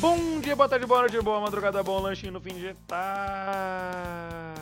[0.00, 4.54] Bom dia, boa tarde, boa noite, boa madrugada, bom lanchinho no fim de tá.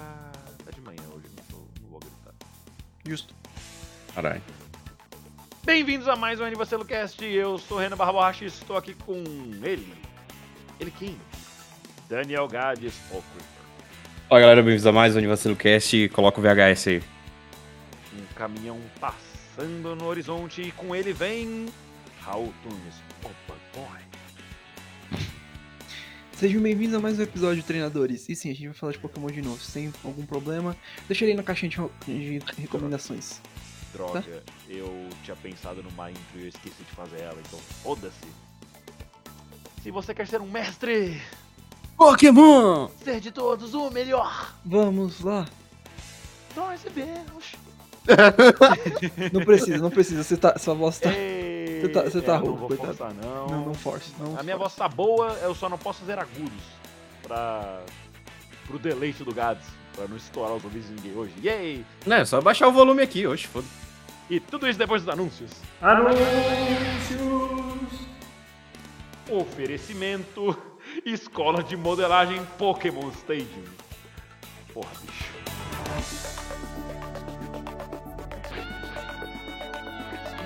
[0.64, 2.34] Tá de manhã hoje, não, tô, não vou gritar.
[3.06, 3.32] Justo.
[4.12, 4.42] Caralho.
[5.64, 7.24] Bem-vindos a mais um Anivacelo Cast.
[7.24, 9.22] Eu sou Renan Barra Borracha e estou aqui com
[9.62, 9.94] ele.
[10.80, 11.16] Ele quem?
[12.08, 13.46] Daniel Gades, o Creeper.
[14.28, 17.02] Olá galera, bem-vindos a mais um Anivacilo Cast e coloca o VHS aí.
[18.12, 21.66] Um caminhão passando no horizonte e com ele vem.
[22.22, 22.96] Raul Tunes,
[26.38, 28.28] Sejam bem-vindos a mais um episódio de Treinadores.
[28.28, 29.60] E sim, a gente vai falar de Pokémon de novo.
[29.60, 30.76] Sem algum problema,
[31.08, 33.40] deixarei na caixinha de, de recomendações.
[33.92, 34.24] Droga,
[34.68, 38.28] eu tinha pensado numa intro e eu esqueci de fazer ela, então foda-se.
[39.82, 41.20] Se você quer ser um mestre,
[41.96, 42.88] Pokémon!
[43.02, 45.44] ser de todos o melhor, Vamos lá.
[46.54, 47.56] nós recebemos.
[49.32, 50.22] Não precisa, não precisa.
[50.22, 51.12] Você tá, sua voz tá.
[51.12, 51.37] Ei,
[51.80, 52.94] Você tá- você tá é, eu não rouco, vou coitado.
[52.96, 53.46] forçar, não.
[53.46, 54.12] Não, não force.
[54.18, 56.62] Não A minha voz tá boa, eu só não posso fazer agudos.
[57.22, 57.80] Pra.
[58.66, 59.66] pro deleite do Gads.
[59.94, 61.32] Pra não estourar os ouvidos de ninguém hoje.
[61.42, 61.84] Yay!
[62.06, 63.66] Não, é só baixar o volume aqui hoje, foda
[64.30, 65.50] E tudo isso depois dos anúncios.
[69.30, 70.56] Oferecimento:
[71.04, 73.64] Escola de Modelagem Pokémon Stadium.
[74.72, 76.27] Porra, bicho.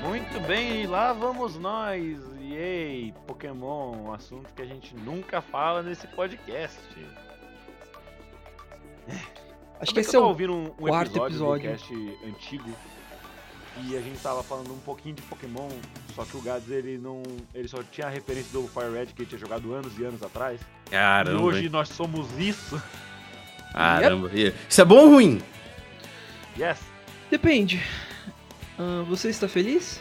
[0.02, 2.18] Muito bem, lá vamos nós.
[2.40, 6.78] Yay, Pokémon, um assunto que a gente nunca fala nesse podcast.
[9.80, 10.24] Acho que esse é o.
[10.24, 11.70] ouvindo um, um quarto episódio, do episódio.
[11.70, 11.94] cast
[12.26, 12.70] antigo
[13.84, 15.68] e a gente tava falando um pouquinho de Pokémon,
[16.14, 17.22] só que o Gads ele não,
[17.54, 20.22] ele só tinha a referência do Fire Red que ele tinha jogado anos e anos
[20.22, 20.60] atrás.
[20.90, 21.40] Caramba.
[21.40, 21.70] e hoje hein?
[21.70, 22.80] nós somos isso.
[23.72, 24.30] Caramba.
[24.34, 25.40] E- Isso é bom ou ruim?
[26.58, 26.80] Yes.
[27.30, 27.82] Depende.
[28.78, 30.00] Ah, você está feliz?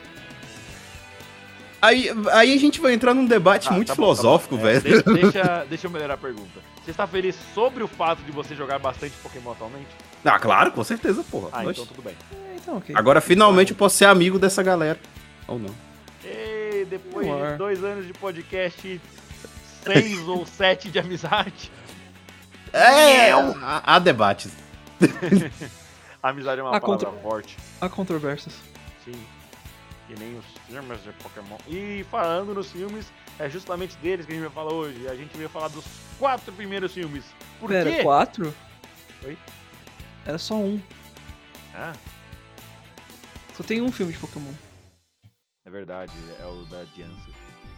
[1.81, 4.67] Aí, aí a gente vai entrar num debate Ah, muito tá bom, tá filosófico, bom.
[4.67, 5.03] É, velho.
[5.03, 6.59] de- deixa, deixa eu melhorar a pergunta.
[6.83, 9.87] Você está feliz sobre o fato de você jogar bastante Pokémon atualmente?
[10.23, 11.49] Ah, claro, com certeza, porra.
[11.51, 11.71] Ah, Oxe.
[11.71, 12.15] então tudo bem.
[12.31, 12.93] É, então, ok.
[12.95, 14.99] Agora finalmente eu posso ser amigo dessa galera.
[15.47, 15.73] Ou não.
[16.23, 19.01] E depois de dois anos de podcast,
[19.83, 21.71] seis ou sete de amizade.
[22.71, 24.51] É, há, há debates.
[26.23, 27.57] Amizade é uma Ah, palavra contra- forte.
[27.79, 28.53] Há controvérsias.
[29.03, 29.13] Sim.
[30.07, 31.57] Que nem os filmes de Pokémon.
[31.67, 35.07] E falando nos filmes, é justamente deles que a gente vai falar hoje.
[35.07, 35.85] A gente veio falar dos
[36.19, 37.23] quatro primeiros filmes.
[37.59, 38.03] Por Pera, quê?
[38.03, 38.53] quatro?
[39.23, 39.37] Oi?
[40.25, 40.79] Era só um.
[41.73, 41.93] Ah,
[43.55, 44.53] Só tem um filme de Pokémon.
[45.65, 47.33] é verdade, é o da Janssen.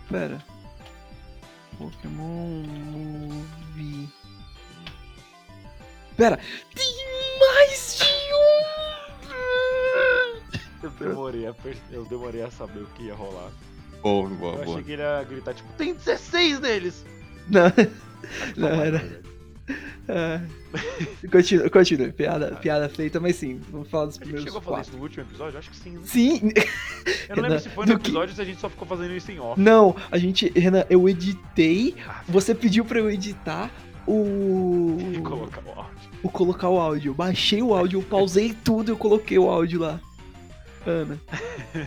[0.10, 0.44] Pera.
[1.78, 4.10] Pokémon Movie.
[6.16, 6.40] Pera!
[6.75, 6.96] Tem
[7.40, 8.32] mais de!
[10.83, 13.49] Eu demorei a, per- eu demorei a saber o que ia rolar.
[14.01, 17.05] Boa, Eu boa, achei que ele ia gritar, tipo, tem 16 deles!
[17.49, 17.71] Não,
[18.57, 19.21] não era.
[20.09, 20.41] Ah.
[21.31, 22.09] Continua, continua.
[22.09, 24.89] Piada, piada feita, mas sim, vamos falar dos A gente primeiros chegou a fazer quatro.
[24.89, 25.59] isso no último episódio?
[25.59, 25.91] Acho que sim.
[25.91, 26.01] né?
[26.03, 26.41] Sim!
[27.29, 28.85] Eu não lembro Renan, se foi no que- episódio ou se a gente só ficou
[28.88, 29.59] fazendo isso em off.
[29.61, 30.50] Não, a gente.
[30.50, 31.95] Renan, eu editei.
[32.05, 33.71] Ah, Você pediu pra eu editar
[34.05, 34.97] o.
[35.13, 36.09] E colocar o áudio.
[36.23, 37.09] O colocar o áudio.
[37.11, 40.01] Eu baixei o áudio, eu pausei tudo e eu coloquei o áudio lá.
[40.85, 41.19] Ana.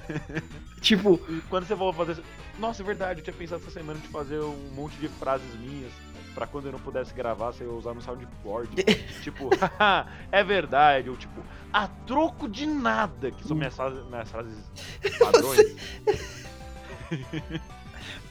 [0.80, 2.22] tipo, E quando você for fazer.
[2.58, 5.92] Nossa, é verdade, eu tinha pensado essa semana de fazer um monte de frases minhas
[6.36, 8.70] pra quando eu não pudesse gravar, você usar no soundboard.
[9.24, 9.48] tipo,
[10.30, 11.42] é verdade, ou tipo,
[11.72, 14.58] a troco de nada, que são minhas frases, minhas frases
[15.18, 15.76] padrões.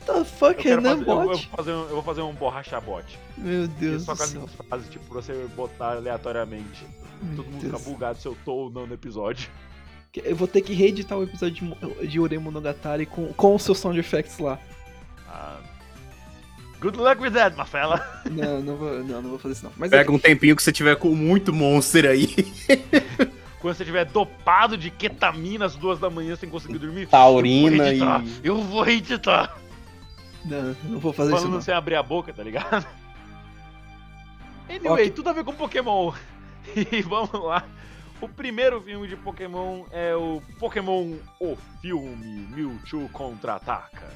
[0.05, 3.19] the fuck, Renan fazer, eu, eu vou fazer um, eu vou fazer um borracha bot.
[3.35, 6.85] Meu Deus só do com as minhas frases, tipo, pra você botar aleatoriamente.
[7.23, 7.83] Meu Todo mundo fica Deus.
[7.83, 9.49] bugado se eu tô ou não no episódio.
[10.23, 13.77] Eu vou ter que reeditar o episódio de, de Ore Monogatari com, com os seus
[13.79, 14.57] sound effects lá.
[15.27, 15.57] Ah,
[16.79, 17.99] good luck with that, Mafela.
[18.31, 19.71] Não, não vou, não, não vou fazer isso não.
[19.77, 22.27] Mas Pega é, um tempinho que você tiver com muito monster aí.
[23.59, 27.07] Quando você estiver dopado de ketamina às duas da manhã sem conseguir dormir.
[27.07, 29.57] Taurina eu vou editar, e- Eu vou editar.
[30.45, 31.61] não, não vou fazer isso Falando não.
[31.61, 32.85] sem abrir a boca, tá ligado?
[34.69, 35.09] Anyway, Ok.
[35.11, 36.11] tudo a ver com Pokémon.
[36.75, 37.63] E vamos lá.
[38.21, 44.13] O primeiro filme de Pokémon é o Pokémon O Filme Mewtwo Contra-Ataca.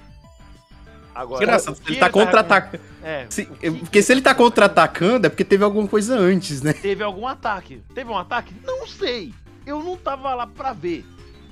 [1.13, 2.83] Agora, Engraçado, o que ele tá contra-atacando.
[3.03, 6.61] É, Se- o que Porque se ele tá contra-atacando é porque teve alguma coisa antes,
[6.61, 6.71] né?
[6.71, 7.83] Teve algum ataque.
[7.93, 8.53] Teve um ataque?
[8.63, 9.33] Não sei.
[9.65, 11.05] Eu não tava lá pra ver.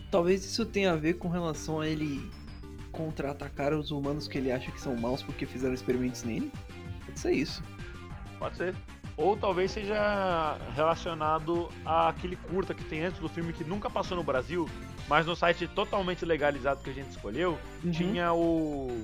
[0.09, 2.31] Talvez isso tenha a ver com relação a ele
[2.91, 6.51] contra-atacar os humanos que ele acha que são maus porque fizeram experimentos nele.
[7.05, 7.61] Pode ser isso.
[8.39, 8.75] Pode ser.
[9.17, 14.23] Ou talvez seja relacionado àquele curta que tem antes do filme que nunca passou no
[14.23, 14.69] Brasil,
[15.09, 17.91] mas no site totalmente legalizado que a gente escolheu, Uhum.
[17.91, 19.03] tinha o.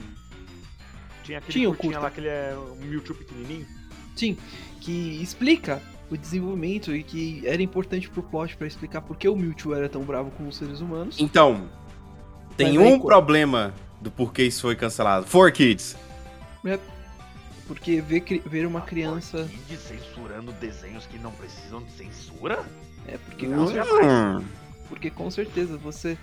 [1.24, 2.00] Tinha aquele Tinha curtinha curta.
[2.02, 3.66] lá, aquele é um Mewtwo pequenininho.
[4.16, 4.38] Sim,
[4.82, 5.82] que explica
[6.12, 9.90] o desenvolvimento e que era importante pro plot pra explicar por que o Mewtwo era
[9.90, 11.20] tão bravo com os seres humanos.
[11.20, 11.70] Então,
[12.56, 15.26] tem Mas aí, um co- problema do porquê isso foi cancelado.
[15.26, 15.96] For Kids.
[17.68, 19.50] Porque ver, ver uma criança.
[19.68, 22.64] Kid censurando desenhos que não precisam de censura?
[23.08, 24.44] É, porque Não, com, Hum.
[24.90, 26.18] porque com certeza você.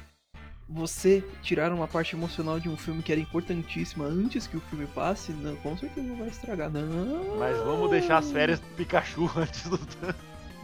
[0.73, 4.87] Você tirar uma parte emocional de um filme que era importantíssima antes que o filme
[4.87, 6.71] passe, não, com certeza não vai estragar.
[6.71, 7.37] Não.
[7.39, 9.81] Mas vamos deixar as férias do Pikachu antes do.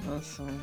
[0.05, 0.61] Nossa, mano.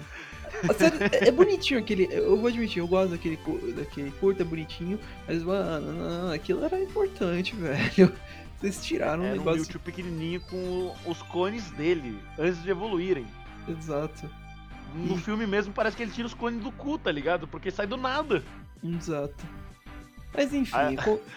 [0.78, 2.08] Série, é é bonitinho aquele.
[2.10, 3.38] Eu vou admitir, eu gosto daquele,
[3.76, 8.14] daquele curta bonitinho, mas, mano, não, aquilo era importante, velho.
[8.64, 9.60] Vocês tiraram um Era um negócio.
[9.60, 13.28] Mewtwo pequenininho com os clones dele, antes de evoluírem.
[13.68, 14.30] Exato,
[14.96, 17.48] No E- filme mesmo parece que ele tira os clones do cu, tá ligado?
[17.48, 18.42] Porque sai do nada.
[18.84, 19.44] exato.
[20.34, 21.20] Mas enfim, Ah, co-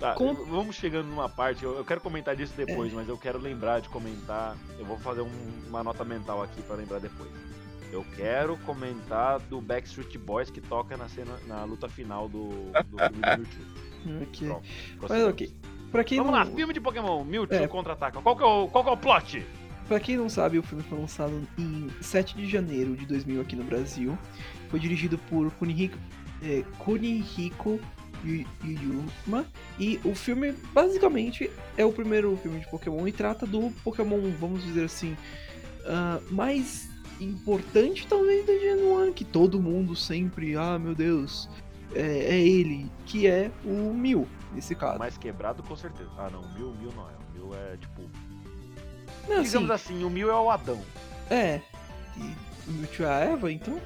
[0.00, 3.38] Tá, Com- vamos chegando numa parte, eu, eu quero comentar disso depois, mas eu quero
[3.38, 4.56] lembrar de comentar.
[4.76, 7.30] Eu vou fazer um- uma nota mental aqui pra lembrar depois.
[7.92, 12.48] Eu quero comentar do Backstreet Boys que toca na cena, na luta final do,
[12.88, 13.64] do filme do Mewtwo.
[14.22, 14.48] ok.
[14.48, 14.66] Pronto,
[15.08, 15.54] Mas ok.
[15.94, 17.68] Pra quem, Vamos não, lá, filme de Pokémon, Mewtwo É.
[17.68, 18.20] contra-ataca.
[18.20, 19.46] Qual, que é o- qual que é o plot?
[19.86, 23.54] pra quem não sabe, o filme foi lançado em 7 de janeiro de 2000 aqui
[23.54, 24.18] no Brasil.
[24.70, 25.96] Foi dirigido por Kunihiko,
[26.42, 27.78] é, Kunihiko
[28.64, 29.44] Yuyuma.
[29.78, 34.64] E o filme, basicamente, é o primeiro filme de Pokémon e trata do Pokémon, vamos
[34.64, 35.16] dizer assim,
[35.86, 36.88] ah, mais
[37.20, 41.48] importante talvez da Gen 1, que todo mundo sempre, ah meu Deus,
[41.94, 44.98] é, é ele, que é o Mew, nesse caso.
[44.98, 46.10] Mais quebrado, com certeza.
[46.18, 47.12] Ah, não, o o Mew não é.
[47.12, 48.02] O Mew é tipo.
[49.28, 50.82] Não, Digamos assim, assim, o Mew é o Adão.
[51.30, 51.60] é.
[52.16, 53.80] E o Mewtwo é a Eva, então?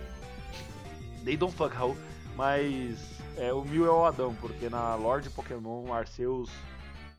[1.25, 1.97] They don't fuck how.
[2.37, 2.99] Mas
[3.37, 6.51] é, o Mew é o Adão, porque na lore de Pokémon, Arceus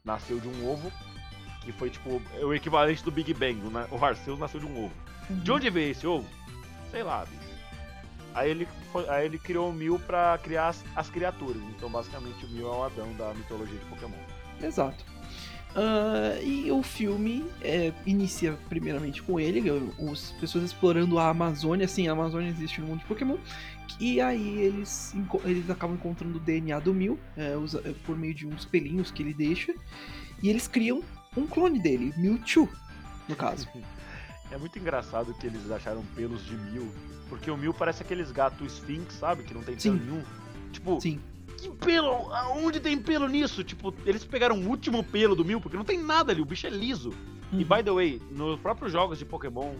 [0.06, 0.92] nasceu de um ovo,
[1.62, 3.60] que foi tipo é o equivalente do Big Bang.
[3.66, 4.94] O, na- o Arceus nasceu de um ovo.
[5.30, 6.28] De onde veio esse ovo?
[6.92, 7.49] Sei lá, bicho.
[8.34, 11.62] Aí ele, foi- aí ele criou o Mew pra criar as, as criaturas.
[11.76, 14.18] Então, basicamente, o Mew é o Adão da mitologia de Pokémon.
[14.62, 15.04] Exato.
[15.76, 19.64] Ah, e o filme é, inicia primeiramente com ele,
[20.12, 23.38] as pessoas explorando a Amazônia, assim, a Amazônia existe no mundo de Pokémon,
[24.00, 25.14] e aí eles,
[25.46, 29.22] eles acabam encontrando o DNA do Mil, é, é, por meio de uns pelinhos que
[29.22, 29.74] ele deixa,
[30.42, 31.04] e eles criam
[31.38, 32.68] um clone dele, Mewtwo,
[33.28, 33.68] no caso.
[34.52, 36.88] É muito engraçado que eles acharam pelos de Mew,
[37.30, 39.44] porque o Mew parece aqueles gatos Sphinx, sabe?
[39.44, 40.04] Que não tem pelo Sim.
[40.04, 40.24] nenhum.
[40.72, 41.20] Tipo, Sim,
[41.58, 42.34] que pelo?
[42.34, 43.64] Aonde tem pelo nisso?
[43.64, 46.66] Tipo, eles pegaram o último pelo do Mew, porque não tem nada ali, o bicho
[46.68, 47.12] é liso.
[47.52, 47.64] E Uhum.
[47.64, 49.74] by the way, nos próprios jogos de Pokémon,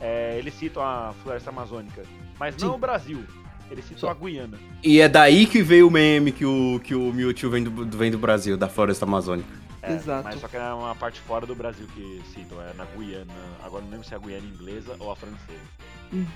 [0.00, 2.02] é, eles citam a floresta amazônica,
[2.38, 2.74] mas não Sim.
[2.74, 3.24] o Brasil.
[3.68, 4.10] Eles citam Só.
[4.10, 4.56] a Guiana.
[4.82, 8.12] E é daí que veio o meme que o, que o Mewtwo vem do, vem
[8.12, 9.48] do Brasil, da floresta amazônica.
[9.86, 10.24] É, Exato.
[10.24, 13.32] Mas só que é uma parte fora do Brasil que citam, é na Guiana.
[13.62, 16.26] Agora não lembro se é a Guiana inglesa ou a francesa.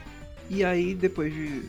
[0.49, 1.64] E aí, depois de.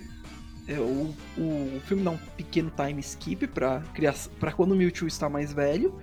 [0.68, 5.08] é, o, o filme dá um pequeno time skip pra, cria- pra quando o Mewtwo
[5.08, 6.00] está mais velho,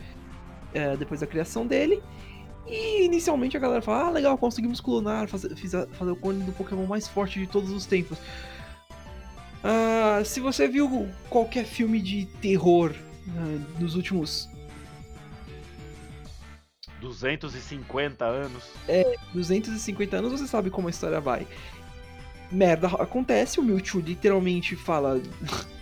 [0.75, 2.02] é, depois da criação dele.
[2.66, 6.42] E inicialmente a galera fala: Ah, legal, conseguimos clonar, fazer, fiz a- fazer o clone
[6.44, 8.18] do Pokémon mais forte de todos os tempos.
[9.62, 12.94] Ah, se você viu qualquer filme de terror
[13.30, 14.49] ah, nos últimos
[17.00, 18.64] 250 anos.
[19.33, 21.47] 250 anos, você sabe como a história vai.
[22.50, 25.21] Merda acontece, o Mewtwo literalmente fala: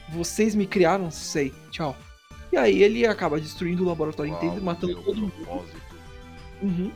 [0.09, 1.97] Vocês me criaram, sei, tchau.
[2.53, 5.33] E aí ele acaba destruindo o laboratório Qual inteiro, matando todo mundo.
[6.63, 6.91] Uhum.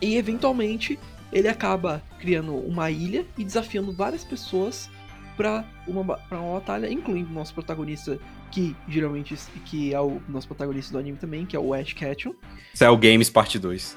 [0.00, 0.98] E eventualmente
[1.32, 4.88] ele acaba criando uma ilha e desafiando várias pessoas
[5.36, 8.18] pra uma, pra uma batalha, incluindo o nosso protagonista,
[8.50, 12.34] que geralmente que é o nosso protagonista do anime também, que é o Ash Ketchum.
[12.74, 13.96] Cell Games Parte 2.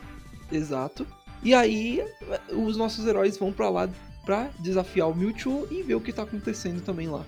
[0.52, 1.06] Exato.
[1.44, 2.04] E aí,
[2.50, 3.90] os nossos heróis vão pra lá
[4.24, 7.26] pra desafiar o Mewtwo e ver o que tá acontecendo também lá.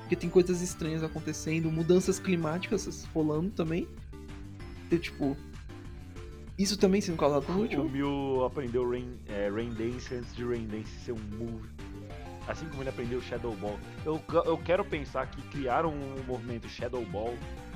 [0.00, 3.88] Porque tem coisas estranhas acontecendo, mudanças climáticas rolando também.
[4.90, 5.36] Tem, tipo.
[6.58, 7.88] Isso também sendo causado pelo O Mewtwo.
[7.88, 11.68] Mew aprendeu Rain, é, Rain Dance antes de Rain Dance ser um move.
[12.48, 13.78] Assim como ele aprendeu Shadow Ball.
[14.04, 17.34] Eu, eu quero pensar que criaram um movimento Shadow Ball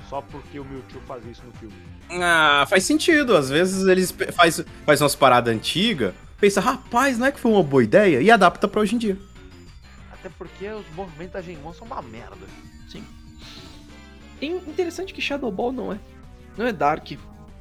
[0.09, 1.75] só porque o Mewtwo fazia isso no filme.
[2.11, 3.35] Ah, faz sentido.
[3.35, 7.63] Às vezes eles faz, faz umas paradas antigas, pensa, rapaz, não é que foi uma
[7.63, 8.21] boa ideia?
[8.21, 9.17] E adapta pra hoje em dia.
[10.11, 12.47] Até porque os movimentos da Genmon são uma merda.
[14.41, 15.99] É interessante que Shadow Ball não é.
[16.57, 17.11] Não é Dark.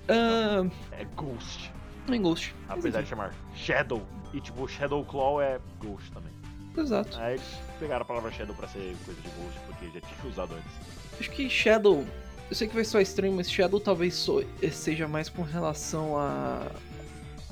[0.09, 1.73] Ah, É Ghost.
[2.07, 2.55] não é Ghost.
[2.69, 4.07] Apesar de chamar Shadow.
[4.33, 6.33] E tipo, Shadow Claw é Ghost também.
[6.81, 7.19] Exato.
[7.21, 7.45] Aí eles
[7.79, 11.19] pegaram a palavra Shadow pra ser coisa de Ghost, porque já tinha usado antes.
[11.21, 12.05] Acho que Shadow.
[12.51, 14.43] Eu sei que vai soar estranho, mas Shadow talvez so-
[14.73, 16.67] seja mais com relação a.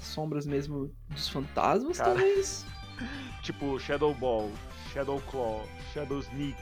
[0.00, 2.10] sombras mesmo dos fantasmas, Cara.
[2.10, 2.64] talvez.
[3.42, 4.50] Tipo, Shadow Ball,
[4.92, 6.56] Shadow Claw, Shadow Sneak,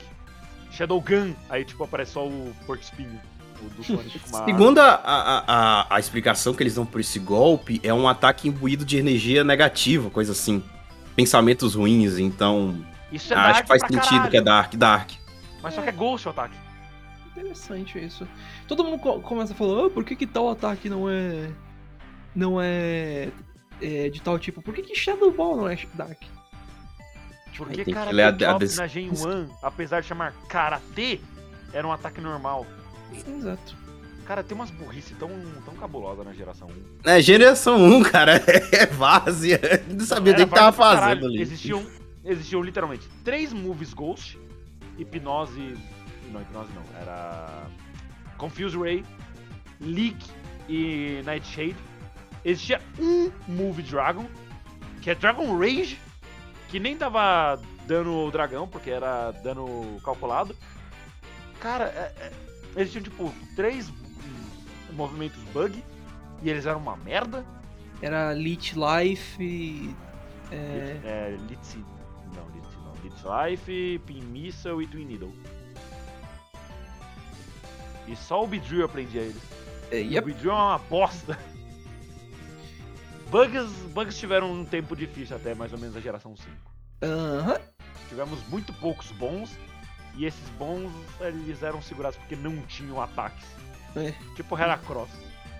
[0.72, 1.32] Shadow Gun.
[1.48, 3.20] Aí tipo, aparece só o Porco Espinho.
[4.44, 5.44] Segundo a, a,
[5.86, 9.42] a, a explicação que eles dão por esse golpe, é um ataque imbuído de energia
[9.44, 10.62] negativa, coisa assim.
[11.16, 12.84] Pensamentos ruins, então.
[13.12, 14.30] Isso é acho que faz sentido caralho.
[14.30, 15.10] que é Dark, Dark.
[15.62, 16.56] Mas só que é Ghost o ataque.
[17.36, 18.26] Interessante isso.
[18.68, 21.50] Todo mundo co- começa a falar, ah, por que, que tal ataque não é.
[22.34, 23.28] não é,
[23.80, 24.60] é de tal tipo?
[24.62, 26.20] Por que, que Shadow Ball não é Dark?
[27.56, 31.20] Porque, tem que cara, ler a- a des- na Gen 1, apesar de chamar Karatê,
[31.72, 32.66] era um ataque normal.
[33.26, 33.76] Exato.
[34.26, 35.28] Cara, tem umas burrice tão,
[35.64, 36.68] tão cabulosas na geração
[37.04, 37.10] 1.
[37.10, 38.40] É, geração 1, cara.
[38.72, 39.60] É várzea.
[39.88, 41.00] Não sabia nem o que tava caralho.
[41.20, 41.42] fazendo ali.
[41.42, 41.84] Existiam,
[42.24, 44.38] existiam literalmente três moves Ghost,
[44.98, 45.76] Hipnose.
[46.32, 47.00] Não, Hipnose não.
[47.00, 47.66] Era.
[48.38, 49.04] Confuse Ray,
[49.80, 50.16] Leak
[50.68, 51.76] e Nightshade.
[52.44, 54.26] Existia um move Dragon,
[55.02, 55.98] que é Dragon Rage,
[56.68, 60.56] que nem dava dano ao dragão, porque era dano calculado.
[61.60, 62.12] Cara, é-
[62.76, 63.90] é- existiam tipo três
[64.94, 65.82] movimentos bug,
[66.42, 67.44] e eles eram uma merda.
[68.02, 69.94] Era Lich Life.
[70.50, 71.84] É, É, Litzy.
[72.34, 72.92] Não, Litzy não.
[73.02, 75.32] Litzy Life, Pin Missile e Twin Needle.
[78.06, 79.42] E só o Beedrill aprendia eles.
[79.90, 81.38] é, e o Beedrill é uma bosta.
[83.30, 86.48] Bugs, bugs tiveram um tempo difícil até mais ou menos a geração 5.
[87.02, 87.58] Aham.
[88.08, 89.50] Tivemos muito poucos bons.
[90.16, 93.44] E esses bons, eles eram segurados porque não tinham ataques.
[93.96, 94.12] É.
[94.34, 95.10] Tipo Heracross.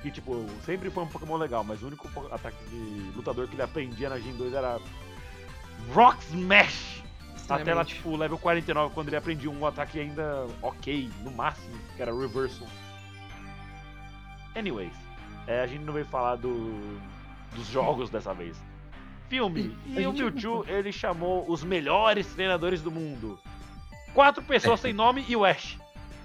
[0.03, 3.63] Que, tipo, sempre foi um Pokémon legal, mas o único ataque de lutador que ele
[3.63, 4.79] aprendia na Gen 2 era
[5.95, 7.03] Rock Smash!
[7.49, 12.01] Até lá, tipo, level 49, quando ele aprendia um ataque ainda ok, no máximo, que
[12.01, 12.67] era Reversal.
[14.57, 14.95] Anyways,
[15.47, 16.99] é, a gente não veio falar do,
[17.55, 18.57] dos jogos dessa vez.
[19.29, 19.77] Filme.
[19.95, 23.39] A E o Mewtwo, ele chamou os melhores treinadores do mundo.
[24.15, 25.79] Quatro pessoas sem nome e o Ash.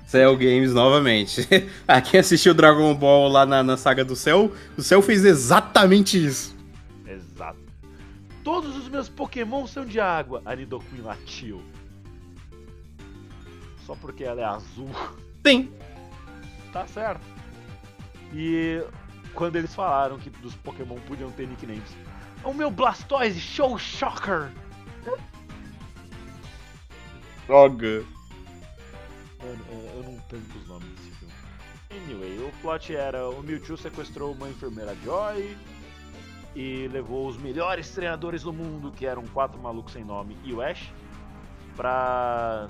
[0.09, 1.47] Cell Games novamente.
[1.87, 6.25] ah, quem assistiu Dragon Ball lá na, na saga do Cell, o Cell fez exatamente
[6.25, 6.57] isso.
[7.05, 7.59] Exato.
[8.43, 10.41] Todos os meus Pokémon são de água.
[10.45, 11.61] A Nidoqueen latiu.
[13.85, 14.89] Só porque ela é azul.
[15.45, 15.71] Sim.
[16.73, 17.21] Tá certo.
[18.33, 18.83] E
[19.35, 21.95] quando eles falaram que dos Pokémon podiam ter nicknames.
[22.43, 24.49] O meu Blastoise Show Shocker.
[27.45, 28.03] Droga.
[29.41, 31.33] Mano, eu, não os nomes desse filme.
[31.91, 35.57] Anyway, o plot era o Mewtwo sequestrou uma enfermeira Joy
[36.55, 40.61] e levou os melhores treinadores do mundo, que eram quatro malucos sem nome, e o
[40.61, 40.91] Ash,
[41.75, 42.69] pra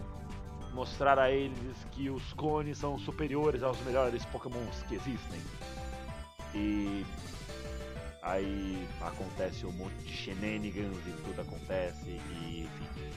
[0.74, 5.42] mostrar a eles que os clones são superiores aos melhores Pokémons que existem.
[6.54, 7.06] E
[8.22, 13.10] aí acontece um monte de shenanigans e tudo acontece e enfim.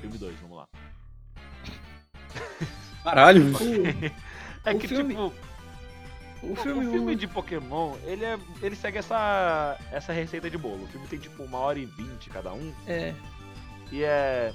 [0.00, 0.68] Filme 2, vamos lá.
[3.10, 3.42] Caralho.
[4.64, 5.32] É O que filme- tipo,
[6.42, 10.58] O o filme, filme, um- de Pokémon, ele, é, ele segue essa, essa receita de
[10.58, 10.82] bolo.
[10.82, 12.74] O filme tem tipo uma hora e vinte cada um.
[12.86, 13.14] É.
[13.92, 14.52] E é.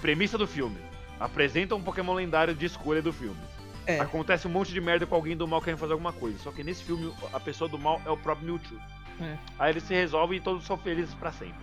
[0.00, 0.76] Premissa do filme.
[1.20, 3.38] Apresenta um Pokémon lendário de escolha do filme.
[3.86, 4.00] É.
[4.00, 6.38] Acontece um monte de merda com alguém do mal querendo fazer alguma coisa.
[6.38, 8.76] Só que nesse filme, a pessoa do mal é o próprio Mewtwo.
[9.20, 9.36] É.
[9.58, 11.54] Aí eles se resolvem e todos são felizes pra sempre.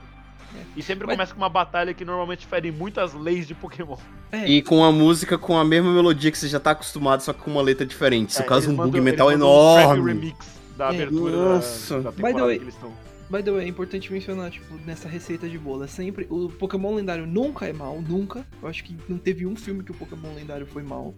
[0.56, 0.62] É.
[0.76, 3.98] E sempre Mas- começa com uma batalha que normalmente fere muitas leis de Pokémon.
[4.32, 4.48] É.
[4.48, 7.42] E com a música com a mesma melodia que você já tá acostumado, só que
[7.42, 8.30] com uma letra diferente.
[8.32, 10.14] Isso É, causa um eles bug mandam- mental mandam um enorme.
[10.14, 10.38] remix
[10.78, 10.90] da É.
[10.90, 11.96] abertura Nossa.
[11.98, 12.92] da, da By the temporada way- que eles estão.
[13.32, 16.26] By the way, é importante mencionar, tipo, nessa receita de bolo, é sempre.
[16.32, 18.44] O Pokémon lendário nunca é mal, nunca.
[18.60, 21.14] Eu acho que não teve um filme que o Pokémon lendário foi mal.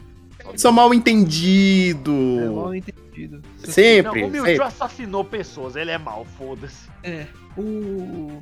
[0.57, 2.11] São mal entendido.
[2.11, 3.41] É mal entendido.
[3.63, 4.21] Sempre.
[4.23, 6.89] Não, o Mewtwo assassinou pessoas, ele é mal, foda-se.
[7.03, 7.27] É.
[7.57, 8.41] O.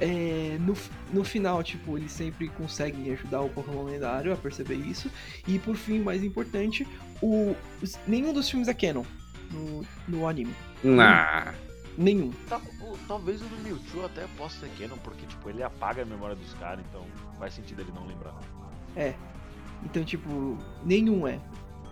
[0.00, 0.74] É, no,
[1.12, 5.10] no final, tipo, eles sempre conseguem ajudar o Pokémon lendário a perceber isso.
[5.46, 6.86] E por fim, mais importante,
[7.20, 9.04] o, os- nenhum dos filmes é canon
[9.50, 10.54] no, no anime.
[10.98, 11.52] Ah,
[11.98, 12.30] Nenhum.
[12.80, 16.34] O- talvez o do Mewtwo até possa ser canon, porque tipo, ele apaga a memória
[16.34, 17.04] dos caras, então
[17.38, 18.38] faz sentido ele não lembrar.
[18.96, 19.12] É.
[19.84, 21.38] Então, tipo, nenhum é.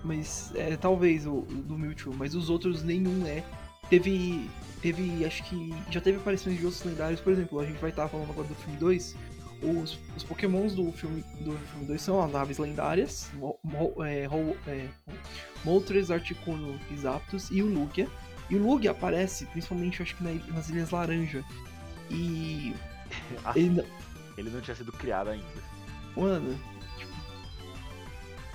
[0.02, 3.44] Mas é, talvez o, o do Mewtwo, mas os outros nenhum é.
[3.90, 4.48] Teve.
[4.82, 5.24] Teve.
[5.24, 5.74] Acho que.
[5.90, 8.54] Já teve aparições de outros lendários, por exemplo, a gente vai estar falando agora do
[8.54, 9.16] filme 2.
[9.60, 14.28] Os, os pokémons do filme, do filme 2 são as naves lendárias, Mo, Mo, é,
[14.28, 14.86] Ho- é,
[15.64, 18.08] Moltres, Articuno e Zapdos, e o Lugia.
[18.48, 21.44] E o Lugia aparece principalmente, acho que na- nas Ilhas Laranja.
[22.08, 22.72] E.
[23.56, 23.84] Ele, não-
[24.36, 25.44] ele não tinha sido criado ainda.
[26.16, 26.56] Mano,
[26.96, 27.12] tipo,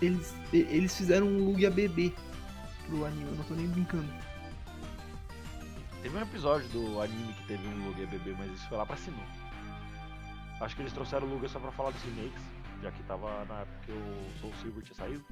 [0.02, 2.14] eles, eles fizeram um Lugia bebê
[2.88, 4.08] pro anime, eu não tô nem brincando.
[6.04, 8.96] Teve um episódio do anime que teve um Lugia bebê, mas isso foi lá pra
[8.98, 9.24] Sinnoh.
[10.62, 12.42] Acho que eles trouxeram o Lugia só pra falar dos remakes,
[12.82, 15.26] já que tava na época que o Soul Silver tinha saído.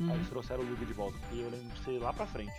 [0.00, 0.14] Aí Uhum.
[0.14, 2.52] eles trouxeram o Lugia de volta, e eu lembro de ser lá pra frente.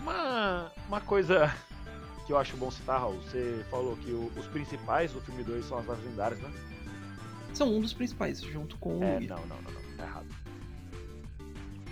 [0.00, 1.54] Uma, uma coisa
[2.26, 5.64] que eu acho bom citar, Raul, você falou que o- os principais do filme 2
[5.64, 6.50] são as naves lendárias, né?
[7.54, 9.28] São um dos principais, junto com o É, Lugia.
[9.36, 10.26] não, não, não, não, tá errado.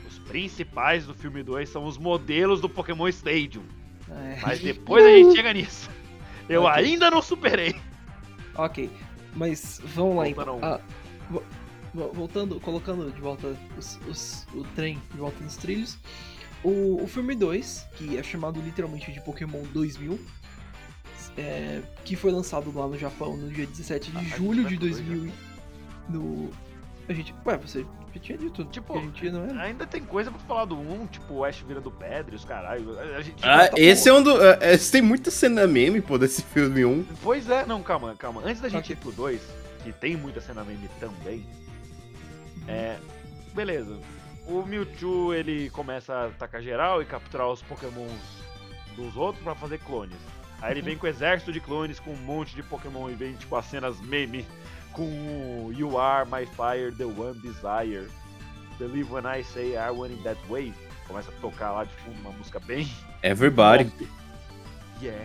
[0.06, 3.64] Os principais do filme 2 são os modelos do Pokémon Stadium.
[4.10, 4.38] É.
[4.42, 5.90] Mas depois a gente chega nisso.
[6.48, 6.74] Eu Ok.
[6.84, 7.74] ainda não superei.
[8.54, 8.90] Ok,
[9.34, 10.58] mas vamos lá então.
[10.62, 10.80] Ah,
[11.30, 11.42] vo-
[11.94, 15.98] vo- voltando, colocando de volta os- os- o trem de volta nos trilhos.
[16.64, 20.18] O, o filme 2, que é chamado literalmente de Pokémon 2000,
[21.36, 24.88] é, que foi lançado lá no Japão no dia 17 de Ah, julho de pro
[24.88, 25.26] dois 2000.
[25.26, 25.32] e-
[26.10, 26.50] No.
[27.08, 27.34] A gente.
[27.46, 29.62] Ué, você já tinha dito Tipo, que a gente não era?
[29.62, 32.98] Ainda tem coisa pra falar do 1, tipo o Ash virando pedra e os caralho.
[33.16, 34.42] A gente Ah, esse é um do.
[34.44, 37.04] é, esse tem muita cena meme, pô, desse filme 1.
[37.22, 38.42] Pois é, não, calma, calma.
[38.44, 38.94] Antes da gente Ok.
[38.94, 39.40] ir pro 2,
[39.82, 41.46] que tem muita cena meme também,
[42.66, 42.96] é.
[43.54, 43.98] Beleza.
[44.46, 48.10] O Mewtwo ele começa a atacar geral e capturar os pokémons
[48.96, 50.16] dos outros pra fazer clones.
[50.60, 53.34] Aí ele vem com o exército de clones com um monte de pokémon e vem
[53.34, 54.44] tipo as cenas meme
[54.98, 58.10] com o You are my fire, the one desire.
[58.78, 60.74] Believe when I say I want it that way.
[61.06, 62.90] Começa a tocar lá de fundo uma música bem.
[63.22, 63.90] Everybody.
[65.00, 65.22] Yeah.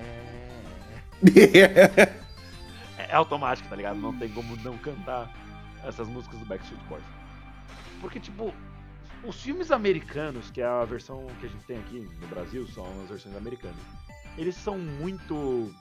[2.96, 4.00] É automático, tá ligado?
[4.00, 5.32] Não tem como não cantar
[5.84, 7.04] essas músicas do Backstreet Boys.
[8.02, 8.52] Porque, tipo,
[9.24, 12.86] os filmes americanos, que é a versão que a gente tem aqui no Brasil, são
[13.04, 13.78] as versões americanas.
[14.38, 15.72] Eles são muito.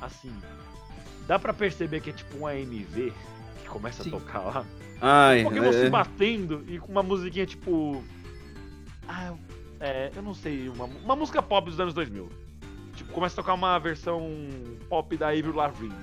[0.00, 0.34] Assim.
[1.26, 3.12] Dá pra perceber que é tipo um AMV
[3.62, 4.10] que começa Sim.
[4.10, 4.66] a tocar lá.
[5.00, 8.02] Ai, Um Pokémon se é, batendo e com uma musiquinha tipo.
[9.08, 9.32] Ah,
[9.80, 12.28] é, eu não sei, uma, uma música pop dos anos 2000.
[12.96, 14.30] Tipo, começa a tocar uma versão
[14.88, 15.94] pop da Avril Lavigne.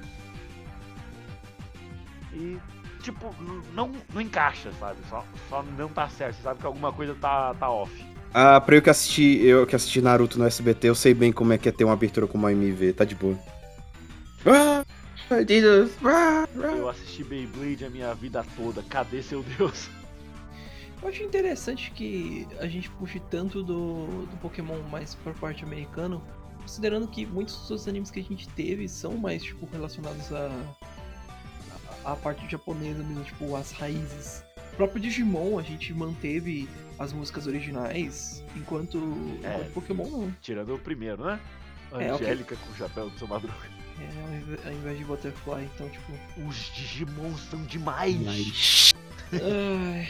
[2.34, 2.57] E,
[3.01, 3.34] tipo,
[3.73, 4.97] não, não encaixa, sabe?
[5.10, 6.36] Só, só não tá certo.
[6.36, 7.91] Você sabe que alguma coisa tá, tá off.
[8.34, 11.51] Ah, pra eu que assisti, eu que assisti Naruto no SBT, eu sei bem como
[11.51, 13.38] é que é ter uma abertura com uma MV, tá de boa.
[14.45, 14.86] Ah,
[16.78, 18.84] Eu assisti Beyblade a minha vida toda.
[18.84, 19.89] Cadê seu Deus?
[21.02, 26.22] Eu acho interessante que a gente puxe tanto do, do Pokémon mais pra parte americana,
[26.62, 30.52] considerando que muitos dos animes que a gente teve são mais, tipo, relacionados a,
[32.06, 34.44] a, a parte japonesa mesmo, tipo, as raízes.
[34.74, 38.98] O próprio Digimon a gente manteve as músicas originais, enquanto,
[39.44, 39.56] É.
[39.56, 40.36] enquanto Pokémon não.
[40.39, 41.39] Tirando o primeiro, né?
[41.94, 42.28] É, ok.
[42.28, 43.81] Angélica com o chapéu do seu madruga.
[44.02, 46.12] É, ao invés- ao invés de Butterfly, então, tipo...
[46.48, 48.94] Os Digimon são demais.
[49.34, 50.08] ai,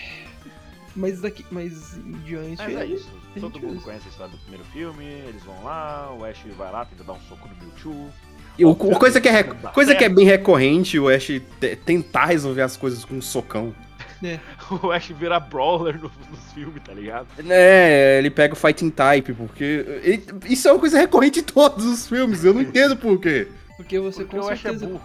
[0.96, 2.58] mas daqui, mas em diante...
[2.62, 3.10] Mas é isso.
[3.40, 3.84] Todo mundo usa.
[3.86, 7.14] conhece a história do primeiro filme, eles vão lá, o Ash vai lá, tenta dar
[7.14, 8.10] um soco no Mewtwo.
[8.58, 12.26] E o, o coisa, que é, coisa que é bem recorrente, o Ash te- tentar
[12.26, 13.74] resolver as coisas com um socão.
[14.84, 17.26] O Ash vira brawler no- nos filmes, tá ligado?
[17.50, 19.64] É, ele pega o Fighting Type, porque.
[20.04, 23.48] ele- isso é uma coisa recorrente em todos os filmes, eu não entendo por quê.
[23.82, 24.86] Porque você Porque com é certeza...
[24.86, 25.02] burro.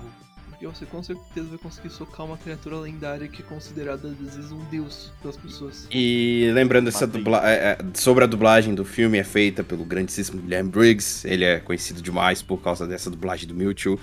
[0.50, 4.50] Porque você com certeza vai conseguir socar uma criatura lendária que é considerada às vezes
[4.50, 5.86] um deus pelas pessoas.
[5.90, 10.40] E lembrando, essa dubla é, é, sobre a dublagem do filme é feita pelo grandíssimo
[10.40, 11.28] Guilherme Briggs.
[11.28, 14.00] Ele é conhecido demais por causa dessa dublagem do Mewtwo.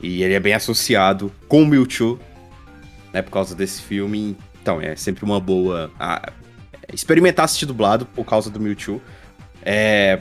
[0.00, 2.20] E ele é bem associado com o Mewtwo,
[3.12, 4.36] né, por causa desse filme.
[4.62, 6.32] Então, é sempre uma boa ah,
[6.92, 9.02] experimentar assistir dublado por causa do Mewtwo.
[9.62, 10.20] É,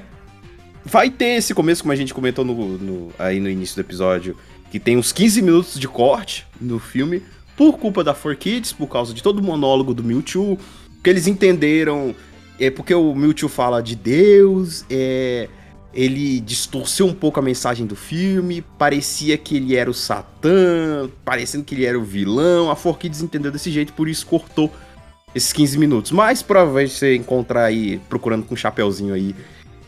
[0.88, 4.36] vai ter esse começo, como a gente comentou no, no- aí no início do episódio,
[4.72, 7.22] que tem uns 15 minutos de corte no filme,
[7.56, 10.58] por culpa da 4Kids, por causa de todo o monólogo do Mewtwo,
[11.04, 12.16] que eles entenderam,
[12.60, 15.48] é porque o Mewtwo fala de Deus, é,
[15.94, 21.64] ele distorceu um pouco a mensagem do filme, parecia que ele era o Satã, parecendo
[21.64, 24.72] que ele era o vilão, a 4Kids entendeu desse jeito, por isso cortou
[25.34, 26.12] esses 15 minutos.
[26.12, 29.34] Mas provavelmente você encontrar aí, procurando com um chapeuzinho aí,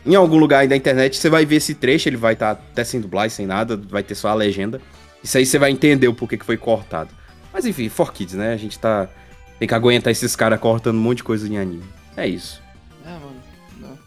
[0.05, 2.83] Em algum lugar aí da internet você vai ver esse trecho, ele vai estar até
[2.83, 4.81] sem dublagem, sem nada, vai ter só a legenda.
[5.23, 7.09] Isso aí você vai entender o porquê que foi cortado.
[7.51, 8.53] Mas enfim, for kids, né?
[8.53, 9.09] A gente tá.
[9.57, 11.83] Tem que aguentar esses caras cortando um monte de coisa em anime.
[12.15, 12.61] É isso.
[13.05, 13.97] Ah, mano,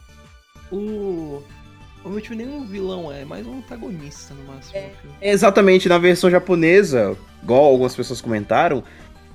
[0.70, 0.78] não.
[0.78, 1.42] O.
[2.05, 4.81] O meu time nem um vilão é, é mais um antagonista no máximo.
[4.81, 5.16] no filme.
[5.20, 8.83] Exatamente, na versão japonesa, igual algumas pessoas comentaram,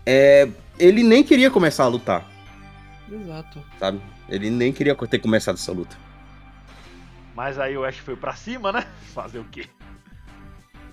[0.06, 2.30] é, ele nem queria começar a lutar,
[3.10, 3.64] Exato.
[3.80, 4.02] sabe?
[4.28, 5.96] Ele nem queria ter começado essa luta.
[7.38, 8.82] Mas aí o Ash foi pra cima, né?
[9.14, 9.68] Fazer o quê?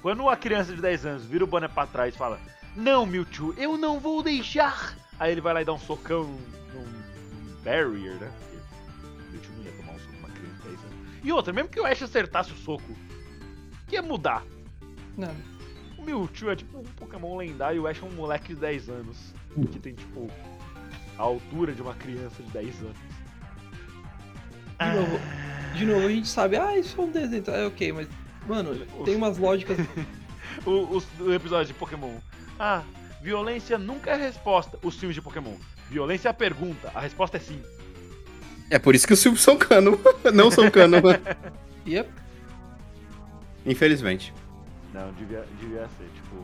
[0.02, 2.38] Quando uma criança de 10 anos vira o boné pra trás e fala:
[2.76, 4.94] Não, Mewtwo, eu não vou deixar.
[5.18, 6.24] Aí ele vai lá e dá um socão
[6.74, 8.30] num, barrier, né?
[8.30, 8.58] Porque
[9.22, 10.96] o Mewtwo não ia tomar um soco com uma criança de 10 anos.
[11.24, 14.44] E outra, mesmo que o Ash acertasse o soco, o que ia mudar?
[15.16, 15.34] Nada.
[15.96, 18.90] O Mewtwo é tipo um Pokémon lendário e o Ash é um moleque de 10
[18.90, 19.34] anos.
[19.72, 20.30] Que tem, tipo,
[21.18, 22.98] a altura de uma criança de 10 anos.
[24.78, 25.18] De novo,
[25.74, 28.08] de novo, a gente sabe, ah, isso é um desenho, tá, é ok, mas,
[28.46, 29.76] mano, tem umas lógicas.
[30.64, 32.14] O, os- o episódio de Pokémon.
[32.60, 32.82] Ah,
[33.20, 34.78] violência nunca é resposta.
[34.84, 35.54] Os filmes de Pokémon.
[35.90, 36.92] Violência é a pergunta.
[36.94, 37.60] A resposta é sim.
[38.70, 39.98] É por isso que os filmes são cano,
[40.32, 40.98] não são cano,
[41.88, 42.08] Yep.
[43.66, 44.32] infelizmente.
[44.92, 46.36] Não, devia, devia ser, tipo.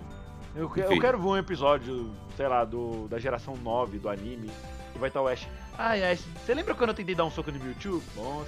[0.56, 4.50] Eu, eu quero ver um episódio, sei lá, do, da geração 9 do anime.
[4.92, 5.46] Que vai estar o Ash.
[5.78, 8.02] Ai, Ash, você lembra quando eu tentei dar um soco no Mewtwo?
[8.16, 8.44] Um-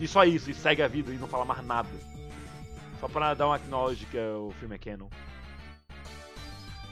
[0.00, 1.88] e só isso, e segue a vida e não fala mais nada.
[3.00, 5.08] Só pra dar um acknowledge que é- o filme é canon.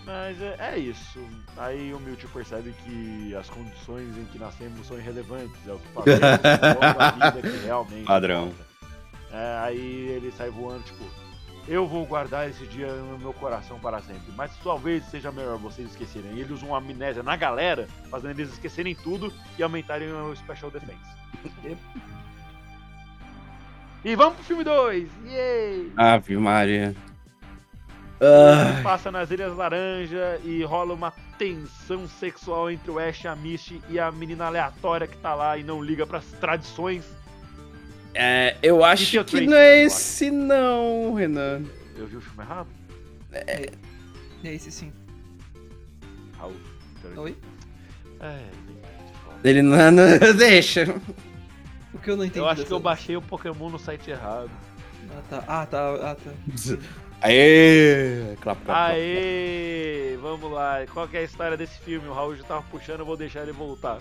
[0.04, 1.18] Mas é, é isso.
[1.56, 5.56] Aí o Mewtwo percebe que as condições em que nascemos são irrelevantes.
[5.66, 6.20] É o que fazemos
[7.00, 8.04] a vida que realmente.
[8.04, 8.54] Padrão.
[9.32, 11.04] É, aí ele sai voando, tipo,
[11.66, 14.32] eu vou guardar esse dia no meu coração para sempre.
[14.36, 16.34] Mas talvez seja melhor vocês esquecerem.
[16.34, 20.70] E ele usa uma amnésia na galera, fazendo eles esquecerem tudo e aumentarem o Special
[20.70, 21.00] Defense.
[24.04, 25.08] E vamos pro filme 2!
[25.26, 25.92] Yay!
[25.96, 26.94] Ave Maria.
[28.20, 33.82] Ah, Passa nas Ilhas Laranja e rola uma tensão sexual entre o Ash, a Misty
[33.90, 37.04] e a menina aleatória que tá lá e não liga pras tradições.
[38.14, 41.62] é, eu acho que não é esse não, Renan.
[41.96, 42.68] Eu vi o filme errado?
[43.32, 43.70] É
[44.44, 44.92] esse sim.
[46.38, 46.54] Raul.
[47.16, 47.36] Oi?
[48.20, 48.38] É.
[49.44, 50.86] Ele não, não deixa.
[52.06, 52.38] Que eu não entendi.
[52.38, 52.82] Eu acho que eu vez?
[52.84, 54.48] baixei o Pokémon no site errado.
[55.10, 55.44] Ah, tá.
[55.48, 56.10] Ah, tá.
[56.12, 56.30] Ah, tá.
[57.20, 58.36] Aê!
[58.40, 58.92] Clap, clap, clap.
[58.92, 60.16] Aê!
[60.22, 60.86] Vamos lá.
[60.92, 62.06] Qual que é a história desse filme?
[62.06, 63.98] O Raul já tava puxando, eu vou deixar ele voltar.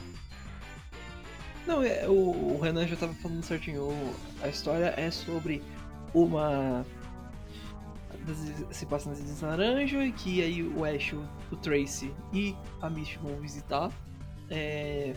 [1.65, 3.89] Não, é, o, o Renan já tava falando certinho.
[4.43, 5.63] a história é sobre
[6.13, 6.85] uma.
[8.27, 12.55] das- Se passa nas Ilhas Laranja e que aí o Ash, o, o Tracy e
[12.83, 13.89] a Misty vão visitar.
[14.51, 15.13] É,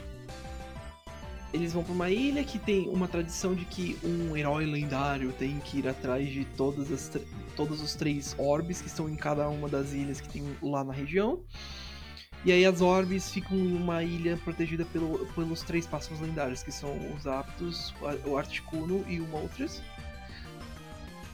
[1.52, 5.58] eles vão pra uma ilha que tem uma tradição de que um herói lendário tem
[5.60, 7.10] que ir atrás de todas as,
[7.56, 10.92] todos os três orbes que estão em cada uma das ilhas que tem lá na
[10.92, 11.40] região.
[12.44, 16.70] E aí as orbes ficam em uma ilha protegida pelo- pelos três pássaros lendários, que
[16.70, 17.92] são os Aptos,
[18.24, 19.82] o Articuno e o Moltres.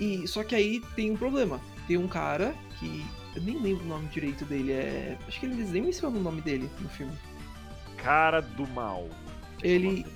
[0.00, 1.61] E só que aí tem um problema.
[1.87, 3.05] Tem um cara que
[3.37, 6.40] eu nem lembro o nome direito dele, é, acho que eles nem mencionam o nome
[6.40, 7.12] dele no filme.
[7.96, 9.09] Cara do mal.
[9.64, 10.07] Ele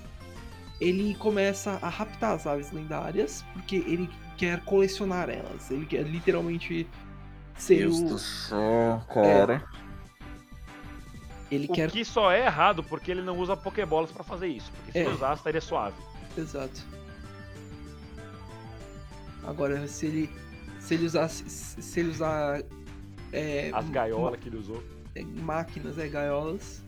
[0.81, 5.71] ele começa a raptar as aves lendárias porque ele quer colecionar elas.
[5.71, 6.87] Ele quer literalmente
[7.57, 9.65] ser Deus o do céu, cara.
[11.51, 14.71] ele O quer que só é errado porque ele não usa Pokébolas pra fazer isso.
[14.71, 15.03] Porque se É.
[15.05, 15.97] ele usasse, estaria suave.
[16.37, 16.81] Exato.
[19.45, 20.31] Agora, se ele.
[20.79, 21.29] Se ele usar.
[21.29, 22.63] Se se ele usar.
[23.33, 24.83] É, As gaiolas que ele usou.
[25.15, 26.83] é, máquinas, é gaiolas.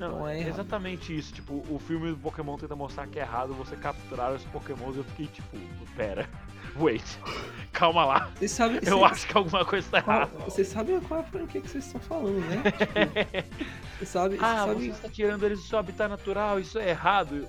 [0.00, 0.54] Não, Não é é errado.
[0.54, 1.32] exatamente isso.
[1.32, 4.96] Tipo, o filme do Pokémon tenta mostrar que é errado você capturar os Pokémons.
[4.96, 5.56] Eu fiquei tipo,
[5.94, 6.26] pera.
[6.80, 7.04] Wait.
[7.72, 8.30] Calma lá.
[8.36, 8.80] Vocês sabem.
[8.82, 10.32] Eu acho que alguma coisa tá qual- errada.
[10.44, 12.62] Vocês sabem qual é a franquia que vocês estão falando, né?
[12.72, 13.66] Tipo,
[13.98, 14.36] Você sabe.
[14.36, 17.46] Você Ah, sabe você está tirando eles do seu habitat natural, isso é errado.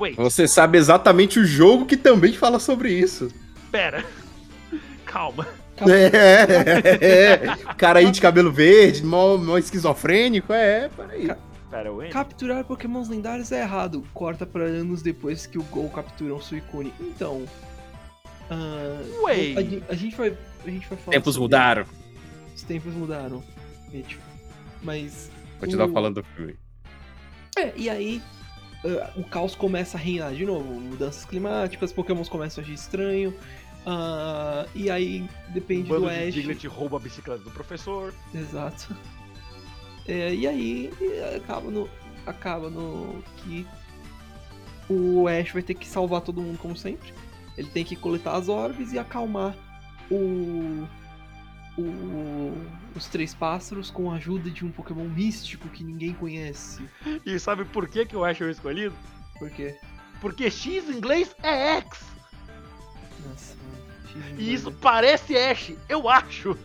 [0.00, 3.28] Wait, Você sabe exatamente o jogo que também fala sobre isso.
[3.70, 4.04] pera.
[5.04, 5.46] Calma.
[5.78, 11.30] É, é, cara aí de cabelo verde, mó, mó esquizofrênico, é, peraí.
[11.70, 12.10] Pera, o N?
[12.10, 14.04] Capturar pokémons lendários é errado.
[14.14, 16.92] Corta pra anos depois que o Gol captura um Suicune.
[17.00, 17.44] Então.
[18.50, 19.84] ah, Wait.
[19.88, 20.36] a, a gente vai.
[20.64, 21.12] A gente vai falar.
[21.16, 21.84] Tempos sobre- mudaram.
[22.54, 23.42] Os tempos mudaram.
[23.92, 24.22] é, tipo,
[24.82, 25.30] Mas.
[25.60, 26.56] Continuar o- falando do filme.
[27.58, 28.22] É, e aí.
[28.84, 30.72] ah, o caos começa a reinar de novo.
[30.74, 33.34] Mudanças climáticas, pokémons começam a agir estranho.
[33.84, 36.34] ah, e aí Um depende bando do de Ash.
[36.34, 38.14] Diglett rouba a bicicleta do professor.
[38.34, 38.94] Exato.
[40.08, 40.90] É, e aí
[41.36, 41.88] acaba no.
[42.26, 43.22] Acaba no.
[43.38, 43.66] que
[44.88, 47.12] o Ash vai ter que salvar todo mundo como sempre.
[47.56, 49.54] Ele tem que coletar as orbes e acalmar
[50.10, 50.86] o,
[51.78, 52.52] o-
[52.94, 56.82] os três pássaros com a ajuda de um Pokémon místico que ninguém conhece.
[57.24, 58.94] E sabe por que, que o Ash é o escolhido?
[59.38, 59.76] Por quê?
[60.20, 62.00] Porque X em inglês é X.
[63.26, 63.54] Nossa,
[64.38, 64.78] E isso doido.
[64.80, 66.56] parece Ash, eu acho.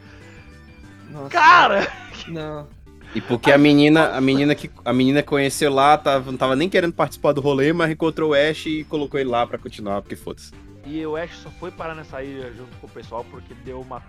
[1.09, 1.87] Nossa, Cara!
[2.27, 2.67] Não.
[3.13, 6.69] E porque a menina, a menina que a menina conheceu lá, tava, não tava nem
[6.69, 10.15] querendo participar do rolê, mas encontrou o Ash e colocou ele lá pra continuar, porque
[10.15, 10.51] foda-se.
[10.85, 14.01] E o Ash só foi parar nessa ilha junto com o pessoal porque deu uma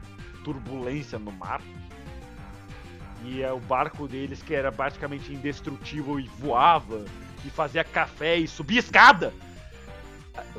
[0.44, 1.60] turbulência no mar.
[3.24, 7.04] E é o barco deles, que era praticamente indestrutível e voava,
[7.44, 9.32] e fazia café e subia escada.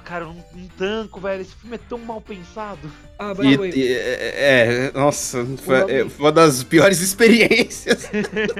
[0.04, 1.42] Cara, não, não tanco, velho.
[1.42, 2.92] Esse filme é tão mal pensado.
[3.18, 8.10] Ah, E, way, e- é, é, nossa, foi, nome- é, foi uma das piores experiências.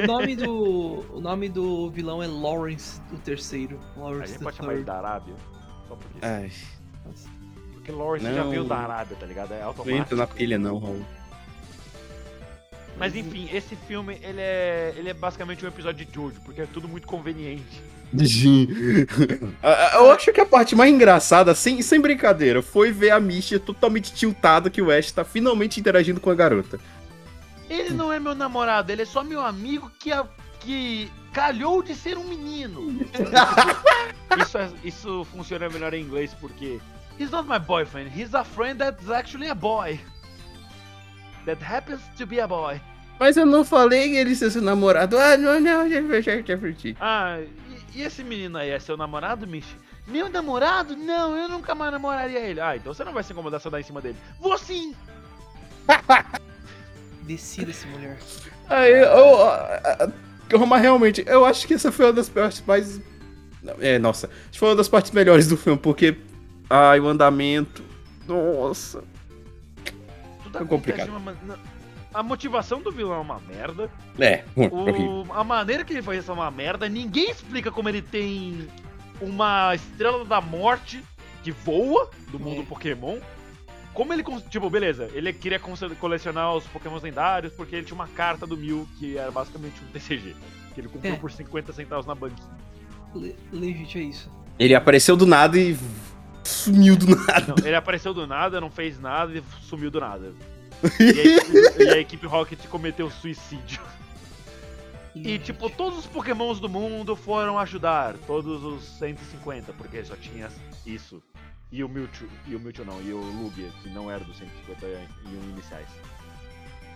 [0.02, 1.06] o nome do.
[1.16, 3.80] O nome do vilão é Lawrence o terceiro.
[3.96, 5.36] A Lawrence gente the pode chamar ele da Arábia.
[5.88, 6.26] Só porque.
[6.26, 6.52] Ai,
[7.74, 8.50] Porque Lawrence já Não.
[8.50, 9.54] veio da Arábia, tá ligado?
[9.54, 9.98] É não automático.
[9.98, 11.06] entra na pilha não, Raul.
[12.98, 16.66] Mas enfim, esse filme, ele é, ele é basicamente um episódio de Jojo, porque é
[16.66, 17.82] tudo muito conveniente.
[18.28, 18.68] Sim.
[19.64, 23.20] Ah, ah, Eu acho que a parte mais engraçada, sem, sem brincadeira, foi ver a
[23.20, 26.80] Misha totalmente tiltada que o Ash tá finalmente interagindo com a garota.
[27.70, 30.28] Ele não é meu namorado, ele é só meu amigo que, a-
[30.60, 33.00] que calhou de ser um menino.
[34.40, 36.80] isso, é- isso funciona melhor em inglês porque
[37.20, 40.00] He's not my boyfriend, he's a friend that's actually a boy.
[41.46, 42.80] That happens to be a boy.
[43.20, 45.18] Mas eu não falei ele ser seu namorado.
[45.18, 46.98] Ah, não, não, já, já, já curti.
[47.00, 47.38] Ah,
[47.96, 49.76] e, esse menino aí é seu namorado, Michi?
[50.08, 50.96] Meu namorado?
[50.96, 52.60] Não, eu nunca mais namoraria ele.
[52.60, 54.18] Ah, então você não vai se incomodar se eu dar em cima dele.
[54.40, 54.96] Vou sim!
[57.24, 58.18] Decida-se, mulher.
[58.70, 63.02] Aí, eu, ah, ah, mas realmente, eu acho que essa foi uma das partes mais.
[63.80, 66.18] É, nossa, acho que foi uma das partes melhores do filme, porque.
[66.70, 67.84] Ai, o andamento.
[68.28, 69.04] Nossa.
[70.44, 71.06] Tudo É acontece complicado.
[71.06, 71.60] de uma
[72.14, 73.90] A motivação do vilão é uma merda.
[74.20, 75.26] É, horrível.
[75.28, 76.88] O, a maneira que ele faz isso é uma merda.
[76.88, 78.68] Ninguém explica como ele tem
[79.22, 81.04] uma estrela da morte
[81.44, 82.66] que voa do mundo É.
[82.66, 83.18] Pokémon.
[83.94, 84.24] Como ele.
[84.50, 88.88] Tipo, beleza, ele queria colecionar os Pokémon lendários porque ele tinha uma carta do Mil
[88.98, 90.36] que era basicamente um TCG.
[90.74, 91.18] Que ele comprou É.
[91.18, 92.50] por 50 centavos na banquinha.
[93.14, 94.32] Le- Legit é isso.
[94.58, 95.78] Ele apareceu do nada e
[96.44, 97.54] sumiu do nada.
[97.56, 100.32] Não, ele apareceu do nada, não fez nada e sumiu do nada.
[101.00, 103.82] E a, equipe- e a equipe Rocket cometeu suicídio.
[105.16, 108.16] E tipo, todos os pokémons do mundo foram ajudar.
[108.26, 110.50] Todos os 150, porque só tinha
[110.86, 111.22] isso.
[111.72, 115.50] E o Mewtwo, e o Mewtwo não, e o Lugia, que não era dos 151
[115.50, 115.88] iniciais.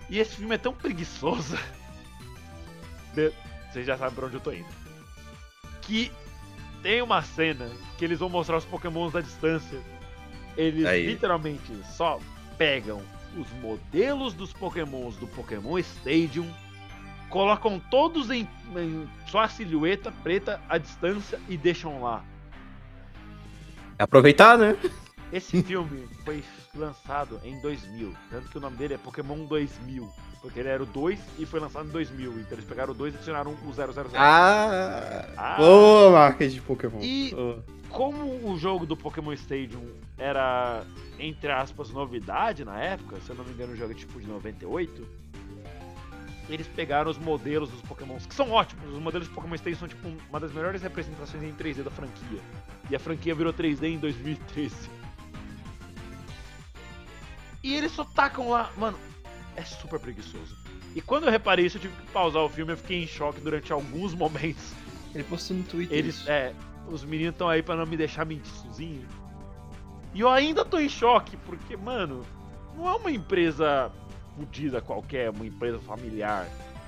[0.09, 1.57] E esse filme é tão preguiçoso.
[3.13, 3.31] De-
[3.71, 4.67] Vocês já sabem pra onde eu tô indo.
[5.81, 6.11] Que
[6.83, 9.79] tem uma cena que eles vão mostrar os pokémons da distância.
[10.55, 11.05] Eles Aí.
[11.05, 12.19] literalmente só
[12.57, 13.01] pegam
[13.35, 16.47] os modelos dos pokémons do Pokémon Stadium
[17.29, 22.23] colocam todos em, em sua silhueta preta à distância e deixam lá.
[23.99, 24.77] Aproveitar, né?
[25.31, 26.43] Esse filme foi
[26.75, 30.07] lançado em 2000, tanto que o nome dele é Pokémon 2000,
[30.41, 33.13] porque ele era o 2 e foi lançado em 2000, então eles pegaram o 2
[33.13, 33.87] e adicionaram o 000.
[34.15, 35.25] Ah!
[35.35, 35.61] Ah.
[35.61, 36.99] Ô, marca de Pokémon.
[37.01, 37.57] E- Ô.
[37.89, 39.81] Como o jogo do Pokémon Stadium
[40.17, 40.85] era,
[41.19, 44.27] entre aspas, novidade na época, se eu não me engano o jogo é tipo de
[44.27, 45.07] 98,
[46.49, 49.87] eles pegaram os modelos dos Pokémons, que são ótimos, os modelos do Pokémon Stadium são
[49.87, 52.39] tipo uma das melhores representações em 3D da franquia.
[52.89, 54.89] E a franquia virou 3D em 2013.
[57.63, 58.97] E eles só tacam lá, mano,
[59.55, 60.55] é super preguiçoso.
[60.95, 63.41] E quando eu reparei isso, eu tive que pausar o filme, eu fiquei em choque
[63.41, 64.73] durante alguns momentos.
[65.13, 65.97] Ele postou no Twitter.
[65.97, 66.29] Eles, isso.
[66.29, 66.53] é,
[66.87, 69.05] os meninos estão aí pra não me deixar mentir sozinho.
[70.13, 72.25] E eu ainda tô em choque, porque, mano,
[72.75, 73.91] não é uma empresa
[74.35, 76.47] fodida qualquer, uma empresa familiar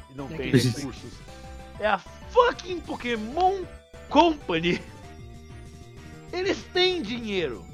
[0.10, 1.14] e não É tem recursos.
[1.80, 3.64] É a fucking Pokémon
[4.10, 4.82] Company.
[6.32, 7.66] Eles têm dinheiro.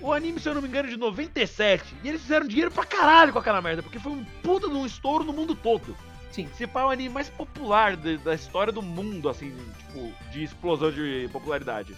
[0.00, 1.84] O anime, se eu não me engano, é de 97.
[2.02, 4.86] E eles fizeram dinheiro pra caralho com aquela merda, porque foi um puta de um
[4.86, 5.94] estouro no mundo todo.
[6.32, 6.48] Sim.
[6.56, 10.44] Se pá, é o anime mais popular de- da história do mundo, assim, tipo, de
[10.44, 11.94] explosão de popularidade.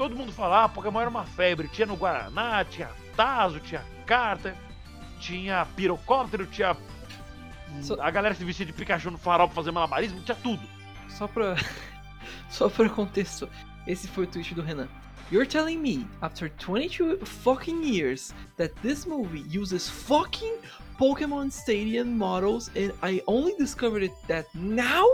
[0.00, 1.68] Todo mundo fala, ah, Pokémon era uma febre.
[1.68, 4.56] Tinha no Guaraná, tinha Tazo, tinha carta,
[5.18, 6.74] tinha pirocóptero, tinha.
[7.82, 10.66] Só- A galera se vestia de Pikachu no farol pra fazer malabarismo, tinha tudo.
[11.10, 11.54] Só pra.
[12.48, 13.46] Só pra contexto.
[13.86, 14.88] Esse foi o tweet do Renan.
[15.30, 20.56] You're telling me, after 22 fucking years, that this movie uses fucking
[20.98, 25.04] Pokemon Stadium models and I only discovered it that now?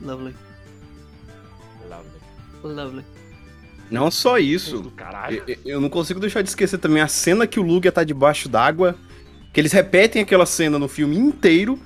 [0.00, 0.34] Lovely.
[1.90, 2.20] Lovely.
[2.62, 3.04] Lovely.
[3.90, 4.92] Não só isso.
[5.46, 8.48] Eu, eu não consigo deixar de esquecer também a cena que o Lugia tá debaixo
[8.48, 8.96] d'água.
[9.52, 11.78] Que eles repetem aquela cena no filme inteiro.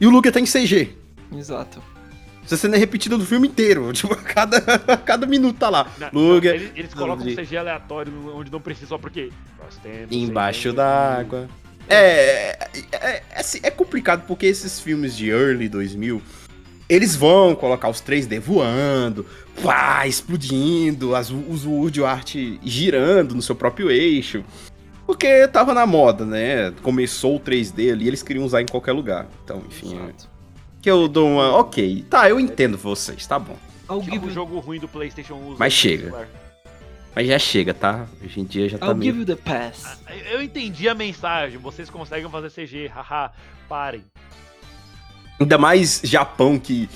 [0.00, 0.94] E o Lugia tá em CG.
[1.36, 1.82] Exato.
[2.44, 3.90] Essa cena é repetida no filme inteiro.
[3.92, 4.60] Tipo, a cada,
[5.04, 5.86] cada minuto tá lá.
[5.98, 6.52] Não, Lugia.
[6.52, 9.30] não, eles, eles colocam um CG aleatório onde não precisa só porque.
[9.62, 11.48] Nós temos Embaixo d'água.
[11.88, 12.58] É,
[12.92, 16.20] é, é, assim, é complicado porque esses filmes de early 2000,
[16.88, 19.26] eles vão colocar os 3D voando,
[19.62, 24.44] pá, explodindo, as, os Wood Art girando no seu próprio eixo.
[25.06, 26.70] Porque tava na moda, né?
[26.82, 29.26] Começou o 3D ali, eles queriam usar em qualquer lugar.
[29.44, 30.28] Então, enfim, é, Exato.
[30.82, 31.56] que eu dou uma...
[31.56, 33.56] Ok, tá, eu entendo vocês, tá bom.
[34.02, 35.56] Give, o jogo ruim do PlayStation usa.
[35.58, 36.28] Mas chega.
[37.14, 38.06] Mas já chega, tá?
[38.22, 39.12] Hoje em dia já tá I'll meio...
[39.12, 39.98] give you the pass.
[40.30, 41.58] Eu entendi a mensagem.
[41.58, 42.86] Vocês conseguem fazer CG.
[42.88, 43.32] Haha.
[43.66, 44.04] Parem.
[45.40, 46.88] Ainda mais Japão que.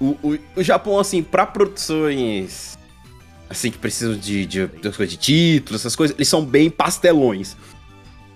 [0.00, 2.76] O, o, o Japão, assim, pra produções.
[3.48, 7.56] Assim, que precisam de, de, coisas de títulos, essas coisas, eles são bem pastelões.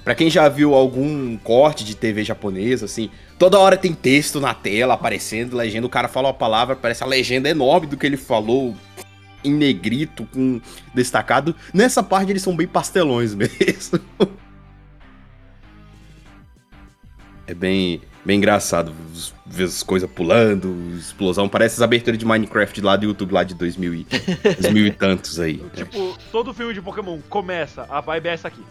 [0.05, 4.55] Pra quem já viu algum corte de TV japonesa, assim, toda hora tem texto na
[4.55, 8.17] tela aparecendo, legenda, o cara fala uma palavra, parece a legenda enorme do que ele
[8.17, 8.75] falou,
[9.45, 10.61] em negrito, com
[10.95, 11.55] destacado.
[11.75, 14.01] Nessa parte eles são bem pastelões mesmo.
[17.51, 18.95] É bem, bem engraçado
[19.45, 21.49] ver as coisas pulando, explosão.
[21.49, 24.07] Parece as aberturas de Minecraft lá do YouTube lá de 2000 e,
[24.61, 25.57] 2000 e tantos aí.
[25.75, 28.63] Tipo, todo filme de Pokémon começa, a vibe é essa aqui.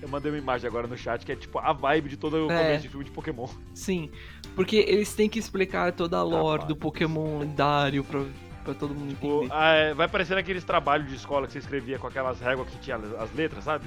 [0.00, 2.50] Eu mandei uma imagem agora no chat que é tipo a vibe de todo o
[2.50, 2.56] É.
[2.58, 3.48] começo de filme de Pokémon.
[3.74, 4.10] Sim,
[4.54, 6.68] porque eles têm que explicar toda a lore Rapaz.
[6.68, 8.22] do Pokémon lendário pra,
[8.64, 9.52] pra todo mundo Tipo, entender.
[9.54, 12.78] ah, é, vai parecer aqueles trabalhos de escola que você escrevia com aquelas réguas que
[12.78, 13.84] tinha as letras, sabe?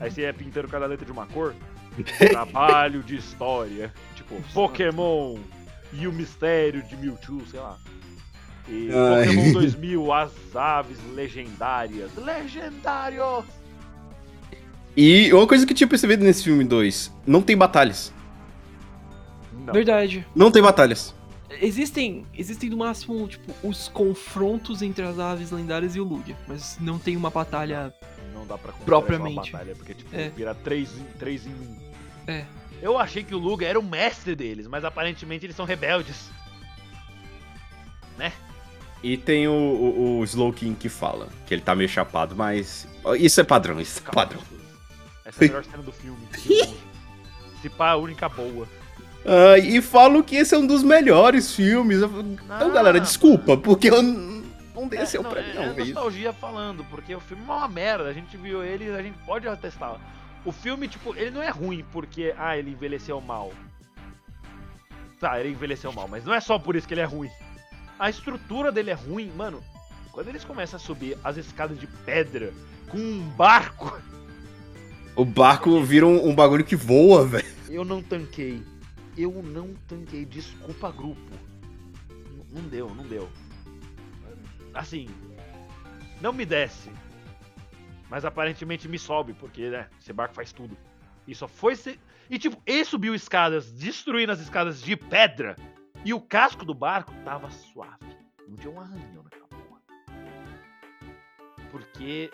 [0.00, 1.54] Aí você ia pintando cada letra de uma cor.
[2.30, 3.92] Trabalho de história.
[4.14, 5.38] Tipo, Pokémon
[5.92, 7.76] e o mistério de Mewtwo, sei lá.
[8.68, 9.26] E Ai.
[9.26, 12.10] Pokémon 2000, as aves legendárias.
[12.16, 13.44] Legendário!
[14.96, 18.12] E uma coisa que eu tinha percebido nesse filme 2, não tem batalhas.
[19.64, 19.72] Não.
[19.72, 20.26] Verdade.
[20.34, 21.14] Não tem batalhas.
[21.60, 26.78] Existem, existem no máximo, tipo, os confrontos entre as aves lendárias e o Lugia, mas
[26.80, 27.92] não tem uma batalha.
[28.42, 29.32] Não dá pra Propriamente.
[29.34, 30.28] uma batalha, porque tipo, É.
[30.30, 31.76] vira 3 em, três em 1.
[32.26, 32.44] É.
[32.82, 36.28] Eu achei que o Luga era o mestre deles, mas aparentemente eles são rebeldes.
[39.02, 42.86] E tem o, o, o Slowking que fala, que ele tá meio chapado, mas.
[43.18, 44.40] Isso é padrão, isso é padrão.
[45.24, 46.18] Essa é a melhor cena do filme.
[47.60, 48.68] Se pá, a única boa.
[49.24, 51.98] Ah, e falo que esse é um dos melhores filmes.
[51.98, 54.02] Então, Ah, galera, desculpa, porque eu
[54.74, 55.62] não desceu não, pra mim, é, não.
[55.62, 55.94] é é isso.
[55.94, 58.08] nostalgia falando, porque o filme é uma merda.
[58.08, 60.00] A gente viu ele, a gente pode atestar.
[60.44, 63.52] O filme, tipo, ele não é ruim porque, ah, ele envelheceu mal.
[65.20, 67.30] Tá, ele envelheceu mal, mas não é só por isso que ele é ruim.
[67.98, 69.62] A estrutura dele é ruim, mano.
[70.10, 72.52] Quando eles começam a subir as escadas de pedra
[72.88, 73.96] com um barco,
[75.14, 77.46] O barco vira um, um bagulho que voa, velho.
[77.68, 78.62] eu não tanquei.
[79.16, 80.24] Eu não tanquei.
[80.24, 81.20] Desculpa, grupo.
[82.10, 83.28] N- Não deu, não deu.
[84.74, 85.08] Assim,
[86.20, 86.90] não me desce.
[88.08, 90.76] Mas aparentemente me sobe, porque, né, esse barco faz tudo.
[91.26, 91.98] E só foi se...
[92.28, 95.56] E tipo, ele subiu escadas, destruindo as escadas de pedra.
[96.04, 98.16] E o casco do barco tava suave.
[98.48, 99.80] Não tinha um arranhão naquela porra.
[101.70, 102.30] Porque,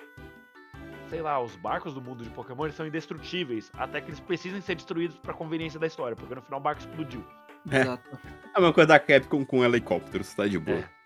[1.08, 3.70] sei lá, os barcos do mundo de Pokémon eles são indestrutíveis.
[3.74, 6.16] Até que eles precisem ser destruídos pra conveniência da história.
[6.16, 7.24] Porque no final o barco explodiu.
[7.70, 7.80] É.
[7.80, 8.18] Exato.
[8.54, 10.78] É uma coisa da Capcom com helicópteros, tá de boa.
[10.78, 10.97] É.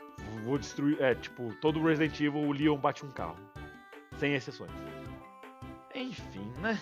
[0.44, 1.00] Vou destruir.
[1.00, 3.36] É, tipo, todo Resident Evil, o Leon bate um carro.
[4.18, 4.70] Sem exceções.
[5.94, 6.78] Enfim, né?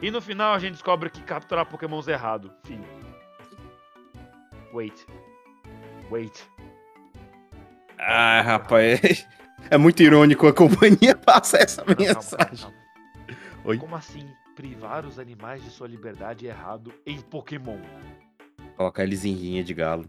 [0.00, 2.52] E no final a gente descobre que capturar Pokémons é errado.
[2.64, 2.80] Fim.
[4.72, 5.06] Wait.
[6.10, 6.46] Wait.
[7.98, 9.26] Ah, rapaz.
[9.70, 12.58] É muito irônico a companhia passar essa Não, calma, mensagem.
[12.58, 12.76] calma.
[13.64, 13.78] Oi?
[13.78, 17.80] Como assim privar os animais de sua liberdade é errado em Pokémon?
[18.76, 20.06] Colocar eles em rinha de galo.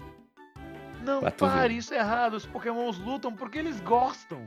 [1.03, 1.31] Não, ver.
[1.31, 2.33] pare, isso é errado.
[2.35, 4.45] Os Pokémons lutam porque eles gostam.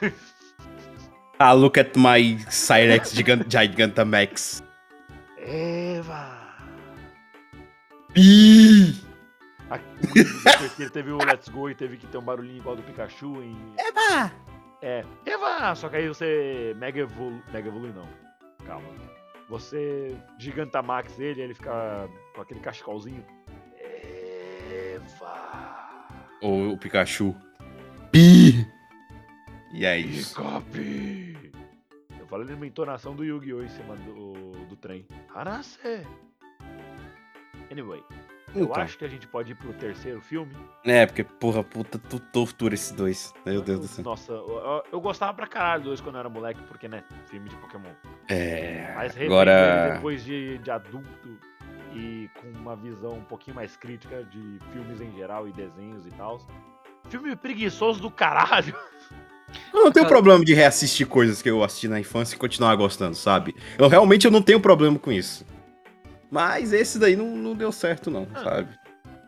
[1.38, 4.62] Ah, look at my Cyrex Gigan- Gigantamax.
[5.38, 6.38] Eva!
[8.14, 8.94] Ih!
[9.68, 9.78] A-
[10.14, 12.82] Depois que ele teve o Let's Go e teve que ter um barulhinho igual do
[12.82, 13.56] Pikachu em.
[13.76, 14.30] Eba!
[14.82, 15.74] É, Eva!
[15.74, 17.42] Só que aí você Mega Evolu...
[17.52, 18.06] Mega Evolui não.
[18.64, 18.86] Calma.
[19.48, 23.24] Você Gigantamax ele, ele fica com aquele cachecolzinho.
[24.70, 26.08] Eva!
[26.40, 27.34] Ou o Pikachu.
[28.10, 28.66] Pi!
[29.72, 30.38] E é isso.
[32.18, 33.62] Eu falei numa entonação do Yu-Gi-Oh!
[33.62, 35.06] em cima do, do trem.
[35.34, 35.78] Hanase!
[37.70, 38.02] Anyway.
[38.54, 38.82] Eu Então.
[38.82, 40.54] acho que a gente pode ir pro terceiro filme.
[40.84, 43.32] É, porque, porra, puta, tu tortura esses dois.
[43.46, 44.04] Meu Deus do céu.
[44.04, 47.56] Nossa, eu, eu- gostava pra caralho dos quando eu era moleque, porque, né, filme de
[47.56, 47.88] Pokémon.
[48.28, 48.92] É.
[48.94, 49.92] Mas Agora.
[49.94, 51.38] depois de, de adulto
[51.94, 56.10] e com uma visão um pouquinho mais crítica de filmes em geral e desenhos e
[56.10, 56.40] tal.
[57.08, 58.74] Filme preguiçoso do caralho.
[59.72, 63.14] Eu não tenho problema de reassistir coisas que eu assisti na infância e continuar gostando,
[63.14, 63.54] sabe?
[63.78, 65.44] Eu realmente eu não tenho problema com isso.
[66.30, 68.42] Mas esse daí não, não deu certo, não, Ah.
[68.42, 68.82] sabe?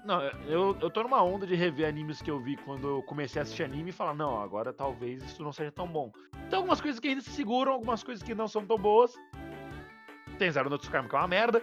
[0.05, 3.41] Não, eu, eu tô numa onda de rever animes que eu vi quando eu comecei
[3.41, 6.13] a assistir anime e falar, não, agora talvez isso não seja tão bom.
[6.51, 9.15] Tem algumas coisas que ainda se seguram, algumas coisas que não são tão boas.
[10.39, 11.63] Tem Zero no Tsukaima que é uma merda.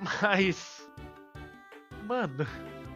[0.00, 0.88] Mas.
[2.04, 2.46] Mano,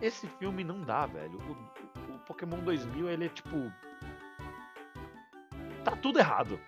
[0.01, 1.39] esse filme não dá, velho.
[1.39, 3.73] O, o Pokémon 2000, ele é tipo.
[5.85, 6.59] Tá tudo errado.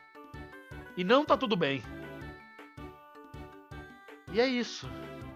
[0.96, 1.82] E não tá tudo bem.
[4.32, 4.88] E é isso.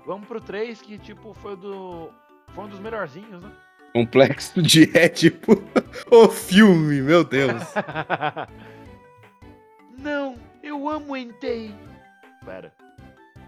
[0.04, 2.10] Vamos pro 3, que tipo, foi do.
[2.54, 3.52] Foi um dos melhorzinhos, né?
[3.92, 5.52] Complexo de é tipo
[6.10, 7.62] o filme, meu Deus.
[9.98, 11.74] Não, eu amo Entei.
[12.44, 12.72] Pera.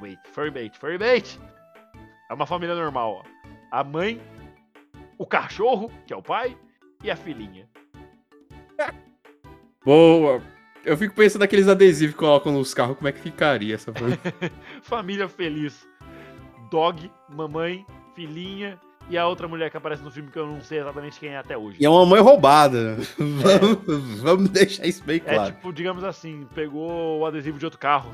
[0.01, 1.39] Wait, Furry Furrybait.
[2.31, 3.29] É uma família normal, ó.
[3.71, 4.21] A mãe,
[5.19, 6.57] o cachorro, que é o pai,
[7.03, 7.69] e a filhinha.
[9.85, 10.43] Boa.
[10.85, 14.19] Eu fico pensando naqueles adesivos que colocam nos carros, como é que ficaria essa coisa?
[14.83, 15.87] Família feliz.
[16.71, 17.85] Dog, mamãe,
[18.15, 18.79] filhinha
[19.11, 21.39] e a outra mulher que aparece no filme que eu não sei exatamente quem é
[21.39, 21.79] até hoje.
[21.81, 22.97] E é uma mãe roubada.
[23.19, 25.53] Vamos, vamos deixar isso bem É claro.
[25.53, 28.11] tipo, digamos assim, pegou o adesivo de outro carro.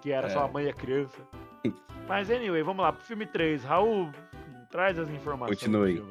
[0.00, 0.44] Que era só É.
[0.44, 1.18] a mãe e a criança.
[2.08, 3.64] Mas anyway, vamos lá, pro filme 3.
[3.64, 4.10] Raul,
[4.70, 6.02] traz as informações Continue.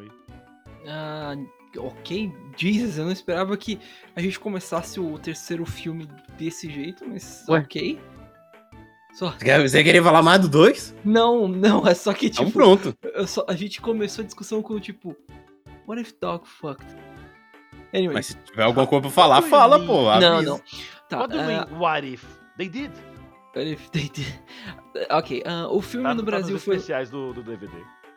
[0.87, 1.35] Ah,
[1.77, 3.79] ok, Jesus, eu não esperava que
[4.15, 6.07] a gente começasse o terceiro filme
[6.37, 7.59] desse jeito, mas Ué?
[7.59, 7.99] ok.
[9.13, 9.31] Só...
[9.31, 10.95] Você quer- Você queria falar mais do dois?
[11.03, 12.95] Não, não, é só que Então tipo, pronto.
[13.01, 15.15] eu só- a gente começou a discussão com tipo,
[15.87, 16.85] what if dog fucked?
[17.93, 20.03] Anyway, Mas se tiver alguma coisa pra falar, fala, pô.
[20.19, 20.51] não, avisa.
[20.51, 20.61] não.
[21.09, 22.23] Tá, What do you ah, mean, what if?
[22.57, 22.91] They did.
[23.65, 24.25] Did-
[25.11, 27.73] Ok, ah, o filme Tá, no tá Brasil nos foi especiais do, do DVD.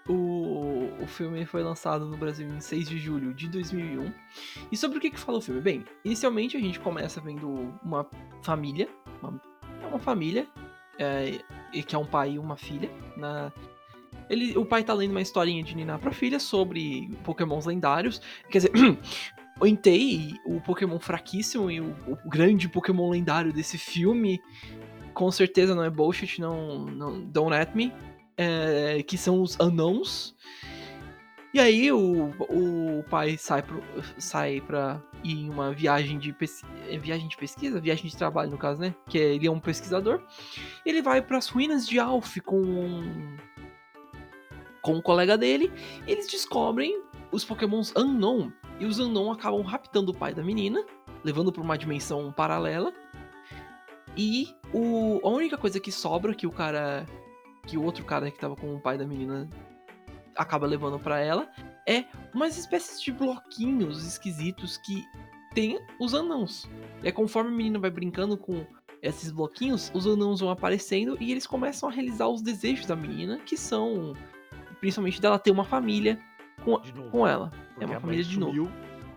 [0.08, 4.12] O, o filme foi lançado no Brasil em 6 de julho de 2001.
[4.72, 5.60] E sobre o que, que fala o filme?
[5.60, 8.06] Bem, inicialmente a gente começa vendo uma
[8.42, 8.88] família.
[9.22, 9.40] Uma,
[9.82, 10.48] é uma família.
[10.98, 11.38] é,
[11.72, 12.90] e que é um pai e uma filha.
[13.16, 13.52] Na,
[14.28, 18.20] ele, o pai tá lendo uma historinha de Niná pra filha sobre pokémons lendários.
[18.50, 18.72] Quer dizer,
[19.60, 24.40] o Entei, o pokémon fraquíssimo e o, o grande pokémon lendário desse filme,
[25.20, 27.92] com certeza não é bullshit, não, não don't at me
[28.38, 30.34] é, que são os anãos.
[31.52, 33.82] E aí o, o pai sai, pro,
[34.16, 36.34] sai pra ir em uma viagem de,
[36.88, 38.94] é, viagem de pesquisa, viagem de trabalho no caso, né?
[39.10, 40.22] Que é- ele é um pesquisador.
[40.86, 43.36] Ele vai pras ruínas de Alf com
[44.80, 45.70] com um colega dele.
[46.06, 46.98] E eles descobrem
[47.30, 48.50] os pokémons Unknown.
[48.78, 50.82] E os Unknown acabam raptando o pai da menina,
[51.22, 52.90] levando pra uma dimensão paralela.
[54.16, 57.06] E o, a única coisa que sobra que o cara
[57.66, 59.48] que o outro cara que tava com o pai da menina
[60.34, 61.48] acaba levando pra ela
[61.86, 62.04] é
[62.34, 65.04] umas espécies de bloquinhos esquisitos que
[65.54, 66.68] tem os anãos.
[67.02, 68.64] E aí, conforme a menina vai brincando com
[69.02, 73.38] esses bloquinhos, os anãos vão aparecendo e eles começam a realizar os desejos da menina,
[73.38, 74.14] que são
[74.78, 76.18] principalmente dela ter uma família
[76.82, 77.10] De novo.
[77.10, 77.50] com ela.
[77.78, 78.70] É uma família de novo.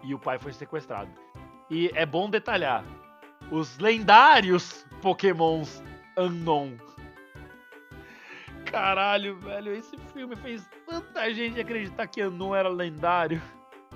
[0.03, 1.09] E o pai foi sequestrado.
[1.69, 2.83] E é bom detalhar.
[3.51, 5.83] Os lendários Pokémons
[6.17, 6.77] Unknown.
[8.65, 13.41] Caralho, velho, esse filme fez tanta gente acreditar que Unknown era lendário.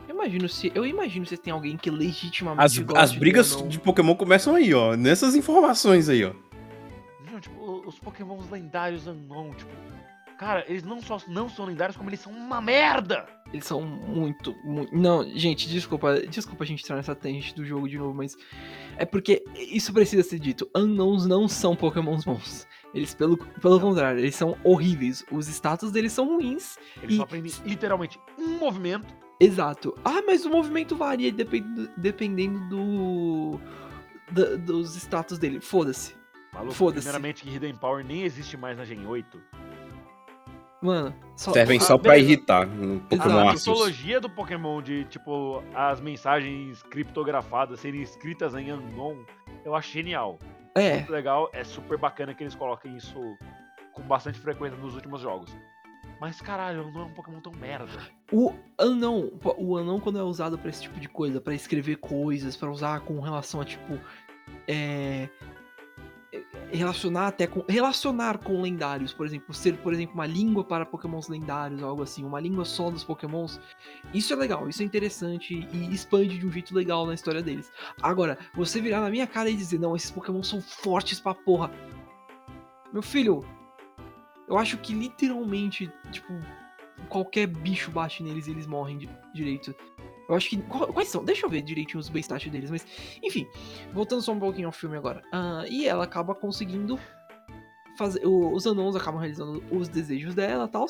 [0.07, 3.53] Eu imagino se eu imagino se tem alguém que legitimamente As, gosta as de brigas
[3.53, 3.67] anão.
[3.67, 4.95] de Pokémon começam aí, ó.
[4.95, 6.33] Nessas informações aí, ó.
[7.29, 9.71] Não, tipo, os Pokémons lendários Unknown, tipo.
[10.37, 13.25] Cara, eles não só não são lendários, como eles são uma merda!
[13.53, 14.93] Eles são muito, muito.
[14.95, 18.35] Não, gente, desculpa, desculpa a gente entrar nessa tangente do jogo de novo, mas
[18.97, 20.69] é porque isso precisa ser dito.
[20.75, 22.67] Unknowns não são Pokémons bons.
[22.93, 25.23] Eles, pelo, pelo contrário, eles são horríveis.
[25.31, 26.77] Os status deles são ruins.
[27.01, 29.15] Eles E- só aprendem literalmente um movimento.
[29.39, 29.95] Exato.
[30.03, 33.59] Ah, mas o movimento varia dependendo, dependendo do.
[34.31, 35.61] da- dos status dele.
[35.61, 36.15] Foda-se.
[36.53, 37.03] Maluco, Foda-se.
[37.05, 39.39] primeiramente que Hidden Power nem existe mais na Gen 8.
[40.81, 41.51] Mano, só.
[41.53, 42.67] Servem Ah, só pra irritar.
[42.67, 43.49] No Pokémon Exato.
[43.49, 49.23] A mitologia do Pokémon de, tipo, as mensagens criptografadas serem escritas em Unknown,
[49.65, 50.37] eu acho genial.
[50.75, 53.19] É, Muito legal, é super bacana que eles coloquem isso
[53.93, 55.55] com bastante frequência nos últimos jogos.
[56.21, 57.91] Mas caralho, não é um Pokémon tão merda.
[58.31, 62.55] O anão, o anão quando é usado pra esse tipo de coisa, pra escrever coisas,
[62.55, 63.99] pra usar com relação a tipo,
[64.67, 65.27] é,
[66.71, 71.27] relacionar até com relacionar com lendários, por exemplo, ser, por exemplo, uma língua para pokémons
[71.27, 73.59] lendários, algo assim, uma língua só dos pokémons.
[74.13, 77.71] Isso é legal, isso é interessante e expande de um jeito legal na história deles.
[78.01, 81.71] Agora, você virar na minha cara e dizer, não, esses pokémons são fortes pra porra.
[82.91, 83.45] Meu filho,
[84.47, 86.33] eu acho que literalmente, tipo,
[87.09, 89.75] qualquer bicho bate neles e eles morrem de, direito.
[90.29, 90.57] Eu acho que.
[90.57, 91.23] Quais são?
[91.23, 92.85] Deixa eu ver direitinho os base stats deles, mas.
[93.23, 93.47] Enfim,
[93.93, 95.21] voltando só um pouquinho ao filme agora.
[95.31, 96.99] Ah, e ela acaba conseguindo
[97.97, 98.21] fazer.
[98.25, 100.85] Os anões acabam realizando os desejos dela e tal.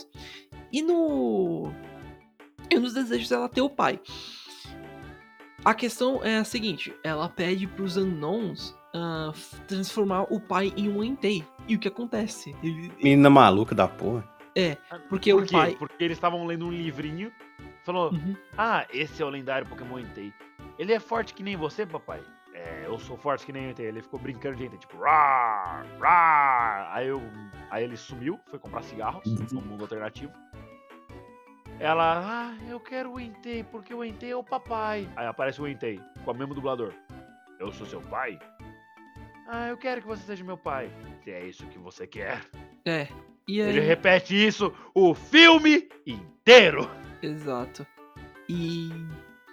[0.71, 1.71] E no.
[2.69, 3.99] E nos desejos ela ter o pai.
[5.65, 10.89] A questão é a seguinte: ela pede pros anões ah, f- transformar o pai em
[10.89, 11.43] um Entei.
[11.67, 12.55] E o que acontece?
[12.63, 14.27] Ele, Menina maluca da porra.
[15.09, 15.51] Porque Por o quê?
[15.51, 17.31] pai- Porque eles estavam lendo um livrinho.
[17.87, 18.35] Falou, Uhum.
[18.57, 20.33] ah, esse é o lendário Pokémon Entei.
[20.77, 22.21] Ele é forte que nem você, papai?
[22.53, 23.85] É, eu sou forte que nem o Entei.
[23.85, 26.89] Ele ficou brincando de Entei, tipo, rar, rar.
[26.93, 27.21] Aí, eu,
[27.71, 29.23] aí ele sumiu, foi comprar cigarros
[29.53, 30.33] no mundo alternativo.
[31.79, 35.07] Ela, ah, eu quero o Entei, porque o Entei é o papai.
[35.15, 36.91] Aí aparece o Entei, com o mesmo dublador.
[37.59, 38.37] Eu sou seu pai?
[39.47, 40.89] Ah, eu quero que você seja meu pai.
[41.23, 42.43] Se é isso que você quer.
[42.85, 43.07] É.
[43.47, 46.89] E aí, Ele repete isso o filme inteiro.
[47.21, 47.85] Exato.
[48.49, 48.89] E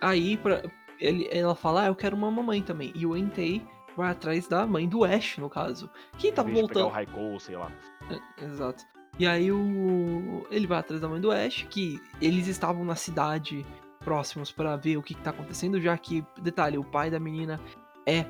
[0.01, 0.62] aí pra,
[0.99, 2.93] ele, ela fala, ah, eu quero uma mamãe também.
[2.95, 3.62] E o Entei
[3.97, 5.91] vai atrás da mãe do Ash, no caso.
[6.19, 6.87] Que tá Em vez de pegar voltando.
[6.87, 7.71] o Raikou, sei lá.
[8.11, 8.85] É, Exato.
[9.19, 13.65] E aí o ele vai atrás da mãe do Ash, que eles estavam na cidade
[14.01, 17.61] próximos pra ver o que, que tá acontecendo, já que, detalhe, o pai da menina
[18.07, 18.27] é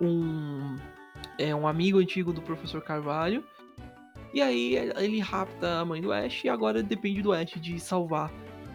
[0.00, 0.76] um
[1.38, 3.42] é um amigo antigo do professor Carvalho.
[4.32, 8.30] E aí ele rapta a mãe do Ash e agora depende do Ash de salvar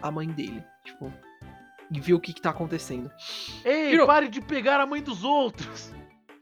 [0.06, 1.12] a mãe dele, tipo,
[1.90, 3.10] e ver o que, que tá acontecendo.
[3.64, 4.06] Ei, Virou.
[4.06, 5.92] pare de pegar a mãe dos outros.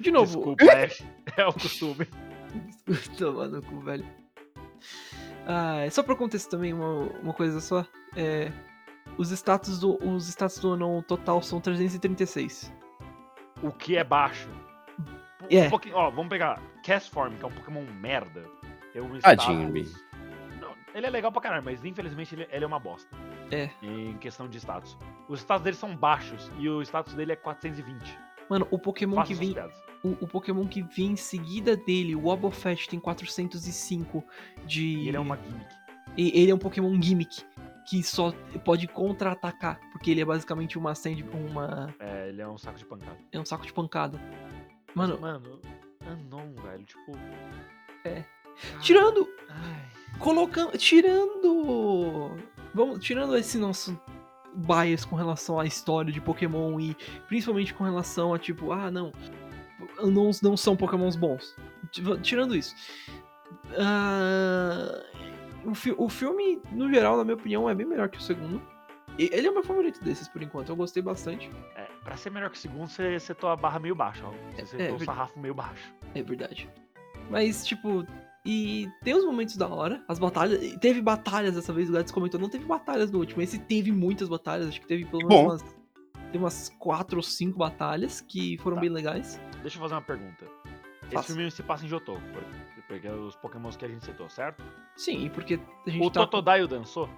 [0.01, 1.05] De novo, Desculpa, Ash.
[1.37, 2.07] É o costume.
[3.17, 4.05] Toma no cu, velho.
[5.47, 6.89] Ah, só pra contexto também, uma,
[7.23, 7.87] uma coisa só.
[8.17, 8.51] É,
[9.17, 12.73] os status do os status do anão total são 336.
[13.63, 14.49] O que é baixo.
[15.43, 15.69] Um É.
[15.69, 18.45] pouquinho- ó, vamos pegar Castform, que é um Pokémon merda.
[18.93, 20.05] Tem um Tadinho, status...
[20.61, 23.09] Não, ele é legal pra caralho, mas infelizmente ele, ele é uma bosta.
[23.53, 23.71] É.
[23.83, 24.97] Em questão de status.
[25.29, 28.19] Os status dele são baixos e o status dele é 420.
[28.49, 29.55] Mano, o Pokémon Faça que vem.
[30.03, 34.25] O, o Pokémon que vem em seguida dele, o Wobbuffet, tem 405
[34.67, 34.83] de.
[34.83, 35.75] E ele é uma gimmick.
[36.17, 37.45] E ele é um Pokémon gimmick.
[37.89, 38.33] Que só
[38.65, 39.81] pode contra-atacar.
[39.91, 41.25] Porque ele é basicamente uma sand.
[41.33, 41.95] Uma.
[41.99, 43.19] É, ele é um saco de pancada.
[43.31, 44.21] É um saco de pancada.
[44.95, 45.61] Mano, Mano,
[46.07, 47.13] Anon, velho, tipo.
[48.05, 48.25] É.
[48.81, 49.29] Tirando.
[49.49, 50.02] Ai.
[50.19, 52.37] Colocando, tirando,
[52.75, 53.99] vamos, tirando esse nosso
[54.55, 56.95] bias com relação à história de Pokémon e
[57.27, 59.11] principalmente com relação a tipo, ah, não,
[60.03, 61.57] não, não são Pokémons bons.
[62.23, 62.75] Tirando isso,
[63.79, 65.03] ah,
[65.65, 68.61] o, fi- o filme no geral, na minha opinião, é bem melhor que o segundo.
[69.19, 70.71] E ele é o meu favorito desses por enquanto.
[70.71, 71.51] Eu gostei bastante.
[71.77, 74.31] É, pra ser melhor que o segundo, você setou a barra meio baixa, ó.
[74.57, 75.93] Você É, setou é o sarrafo meio baixo.
[76.15, 76.69] É verdade.
[77.29, 78.07] Mas, tipo,
[78.45, 80.75] e tem os momentos da hora, as batalhas.
[80.81, 83.41] Teve batalhas dessa vez, o Gladys comentou, não teve batalhas no último.
[83.43, 85.49] Esse teve muitas batalhas, acho que teve pelo menos Bom.
[85.51, 85.83] umas.
[86.33, 88.81] Tem umas quatro ou cinco batalhas que foram Tá.
[88.81, 89.39] bem legais.
[89.61, 90.47] Deixa eu fazer uma pergunta.
[91.05, 91.35] Esse Faça.
[91.35, 92.21] filme se passa em por-
[92.89, 94.63] porque é os pokémons que a gente citou, certo?
[94.97, 96.27] Sim, porque a gente O tá.
[96.27, 97.09] Totodile dançou?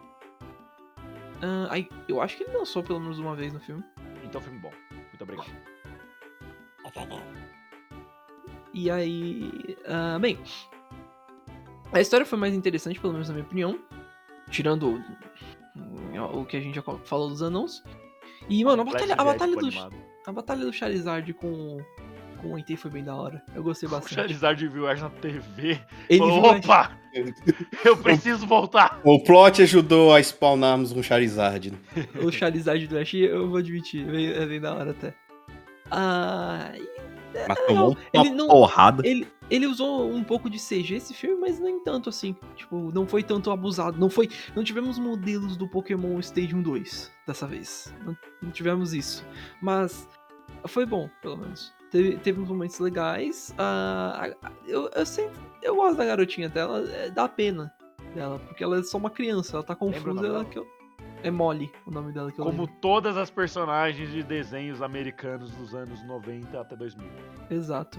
[1.40, 3.82] Ah, aí, eu acho que ele lançou pelo menos uma vez no filme.
[4.24, 4.72] Então filme bom.
[4.90, 5.50] Muito obrigado.
[8.72, 9.76] E aí.
[9.86, 10.38] ah, bem.
[11.93, 13.78] A história foi mais interessante, pelo menos na minha opinião.
[14.51, 15.03] Tirando
[15.76, 17.82] o, o que a gente já falou dos anãos.
[18.49, 19.68] E, mano, a batalha, a batalha, do,
[20.26, 21.78] a batalha do Charizard com,
[22.43, 23.43] com o Entei foi bem da hora.
[23.55, 24.14] Eu gostei O bastante.
[24.14, 25.80] Charizard viu Ash na TV.
[26.09, 26.93] Ele falou, opa!
[27.85, 29.01] Eu preciso voltar!
[29.05, 31.72] O plot ajudou a spawnarmos um Charizard.
[32.20, 35.14] o Charizard do Ash, eu vou admitir, é bem, é bem da hora até.
[35.91, 37.03] Ah, e
[37.49, 39.03] Mas É, tomou ele uma não- porrada.
[39.07, 42.37] ele, ele usou um pouco de CG esse filme, mas nem tanto assim.
[42.55, 43.99] Tipo, não foi tanto abusado.
[43.99, 44.28] Não foi.
[44.55, 47.93] Não tivemos modelos do Pokémon Stadium 2 dessa vez.
[48.05, 49.24] Não, não tivemos isso.
[49.61, 50.09] Mas
[50.66, 51.72] foi bom, pelo menos.
[51.91, 53.55] Teve, teve uns momentos legais.
[53.59, 54.30] Ah,
[54.66, 57.72] eu, eu, sempre, eu gosto da garotinha dela, é, dá pena
[58.14, 60.14] dela, porque ela é só uma criança, ela tá Lembra o confusa.
[60.14, 60.45] nome Ela dela?
[60.51, 60.66] que eu,
[61.24, 62.76] é Molly o nome dela que eu Como lembro.
[62.80, 67.08] todas as personagens de desenhos americanos dos anos 90 até 2000.
[67.50, 67.98] Exato.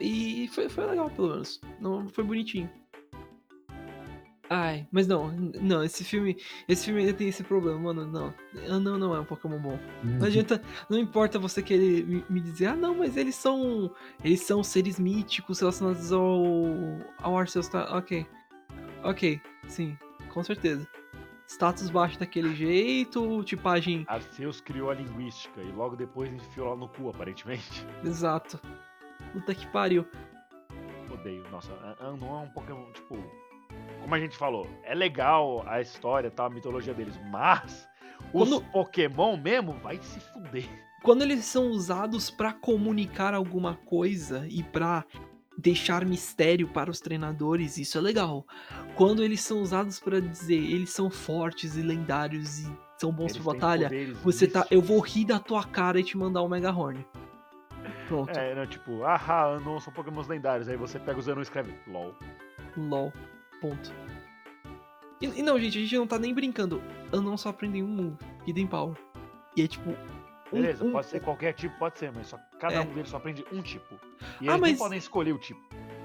[0.00, 1.60] E foi, foi legal, pelo menos.
[1.80, 2.68] Não, foi bonitinho.
[4.50, 6.36] Ai, mas não, não, esse filme,
[6.68, 8.34] esse filme ainda tem esse problema, mano, não,
[8.68, 9.78] ah, não, não é um Pokémon bom.
[10.02, 13.90] Não adianta, não importa você querer me, me dizer, ah, não, mas eles são,
[14.22, 16.44] eles são seres míticos relacionados ao,
[17.22, 18.26] ao Arceus, tá, ok,
[19.02, 19.96] ok, sim,
[20.28, 20.86] com certeza.
[21.46, 26.88] Status baixo daquele jeito, tipagem, Arceus criou a linguística e logo depois enfiou lá no
[26.88, 27.86] cu, aparentemente.
[28.04, 28.58] exato.
[29.32, 30.06] Puta que pariu.
[31.12, 31.44] Odeio.
[31.50, 31.70] Nossa,
[32.18, 33.16] não é um Pokémon, tipo.
[34.00, 37.88] Como a gente falou, é legal a história, tá, a mitologia deles, mas
[38.32, 40.68] os Quando- Pokémon mesmo vai se fuder.
[41.02, 45.04] Quando eles são usados pra comunicar alguma coisa e pra
[45.56, 48.46] deixar mistério para os treinadores, isso é legal.
[48.96, 53.42] Quando eles são usados pra dizer eles são fortes e lendários e são bons Eles
[53.42, 53.90] pra batalha,
[54.22, 57.04] você tá, eu vou rir da tua cara e te mandar o Mega Horn.
[58.08, 60.68] Pronto, É, não, tipo, ahá, não são Pokémons lendários.
[60.68, 62.14] Aí você pega os anos e escreve LOL.
[62.76, 63.12] LOL.
[63.60, 63.92] Ponto.
[65.20, 66.82] E, e não, gente, a gente não tá nem brincando.
[67.12, 68.16] Não só aprendi um move,
[68.46, 68.96] Hidden Power.
[69.56, 69.90] E é tipo.
[69.90, 69.96] um-
[70.52, 72.80] Beleza, um- pode ser qualquer tipo, pode ser, mas só cada É.
[72.80, 73.94] um deles só aprende um tipo.
[74.40, 75.60] E Ah, eles mas- podem escolher o tipo.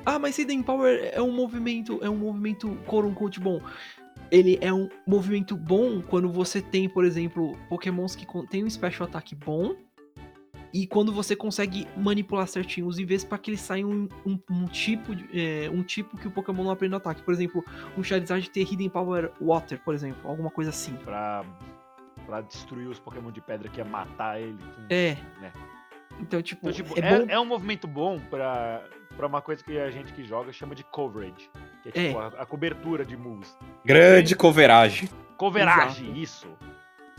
[0.06, 3.62] Ah, mas Hidden Power é um movimento, é um movimento quote unquote bom.
[4.32, 9.08] Ele é um movimento bom quando você tem, por exemplo, pokémons que tem um special
[9.08, 9.76] attack bom.
[10.72, 14.66] E quando você consegue manipular certinho os IVs para que eles saiam um, um- um
[14.68, 17.24] tipo de- é, um tipo que o Pokémon não aprende no ataque.
[17.24, 17.66] Por exemplo,
[17.98, 20.30] um Charizard ter Hidden Power Water, por exemplo.
[20.30, 20.94] Alguma coisa assim.
[21.04, 21.44] Pra,
[22.28, 24.58] pra destruir os Pokémon de pedra que é matar ele.
[24.60, 25.18] com- É.
[25.42, 25.52] Né.
[26.20, 27.26] Então, tipo, Então, tipo, é, é, bom.
[27.30, 28.84] é um movimento bom pra,
[29.20, 31.52] pra uma coisa que a gente que joga chama de coverage.
[31.84, 33.54] Que é tipo a, a cobertura de moves.
[33.84, 35.10] Grande coveragem.
[35.38, 36.18] Coverage, Exato.
[36.18, 36.48] isso.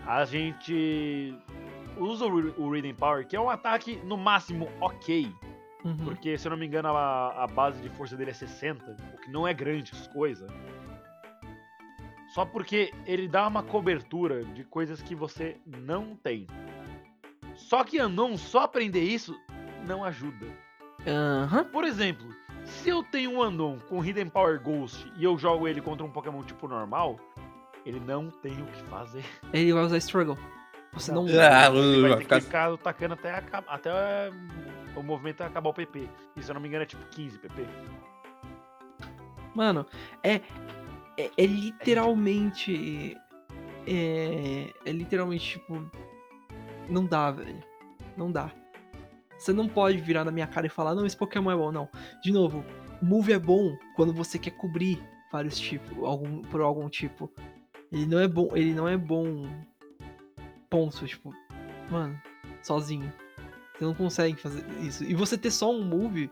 [0.06, 1.36] A gente
[1.98, 5.30] usa o, o Reading Power, que é um ataque no máximo ok.
[5.84, 5.96] Uhum.
[5.98, 9.18] Porque, se eu não me engano, a, a base de força dele é 60, o
[9.18, 10.46] que não é grande coisa.
[12.34, 16.46] Só porque ele dá uma cobertura de coisas que você não tem.
[17.54, 19.38] Só que Anon só aprender isso
[19.86, 20.46] não ajuda.
[21.06, 21.64] Aham.
[21.64, 22.28] Por exemplo,
[22.64, 26.10] se eu tenho um Anon com Hidden Power Ghost e eu jogo ele contra um
[26.10, 27.18] Pokémon tipo normal,
[27.86, 29.24] ele não tem o que fazer.
[29.54, 30.36] Ele vai usar Struggle.
[30.92, 31.24] Você não.
[31.26, 33.90] Ah, Ele vai ter ficar- que ficar atacando até, aca- até
[34.94, 36.08] o movimento acabar o PP.
[36.36, 37.64] E se eu não me engano é tipo 15 PP.
[39.54, 39.86] Mano,
[40.22, 40.40] é.
[41.16, 43.16] É, é literalmente.
[43.86, 44.72] É.
[44.84, 45.90] É literalmente, tipo.
[46.88, 47.62] Não dá, velho.
[48.16, 48.50] Não dá.
[49.40, 51.88] Você não pode virar na minha cara e falar, não, esse Pokémon é bom, não.
[52.22, 52.62] De novo,
[53.00, 57.32] move é bom quando você quer cobrir vários tipos, algum, por algum tipo.
[57.90, 59.48] Ele não é bom, ele não é bom.
[60.68, 61.32] Ponto, tipo,
[61.90, 62.20] mano,
[62.62, 63.10] sozinho.
[63.74, 65.02] Você não consegue fazer isso.
[65.04, 66.30] E você ter só um move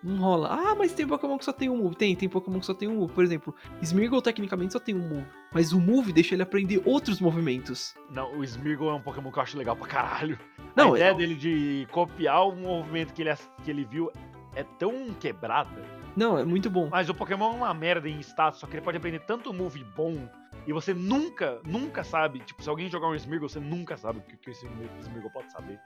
[0.00, 0.48] não rola.
[0.48, 1.96] Ah, mas tem Pokémon que só tem um move.
[1.96, 3.12] Tem, tem Pokémon que só tem um move.
[3.12, 3.52] Por exemplo,
[3.82, 5.26] Smeargle tecnicamente só tem um move.
[5.52, 7.94] Mas o move deixa ele aprender outros movimentos.
[8.10, 10.38] Não, o Smeargle é um Pokémon que eu acho legal pra caralho.
[10.76, 13.30] Não, a ideia dele de copiar o movimento que ele,
[13.62, 14.10] que ele viu
[14.54, 15.82] é tão quebrada.
[16.16, 16.88] Não, é muito bom.
[16.90, 19.82] Mas o Pokémon é uma merda em status, só que ele pode aprender tanto move
[19.96, 20.28] bom.
[20.66, 22.38] E você nunca, nunca sabe.
[22.40, 24.66] Tipo, se alguém jogar um Smeargle, você nunca sabe o que, que esse
[25.00, 25.78] Smeargle pode saber.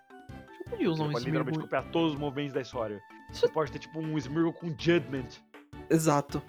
[0.64, 3.03] Eu podia usar Ele um pode literalmente copiar todos os movimentos da história.
[3.30, 5.28] Isso- Você pode ter tipo um Smeargle com Judgment.
[5.91, 6.43] Exato.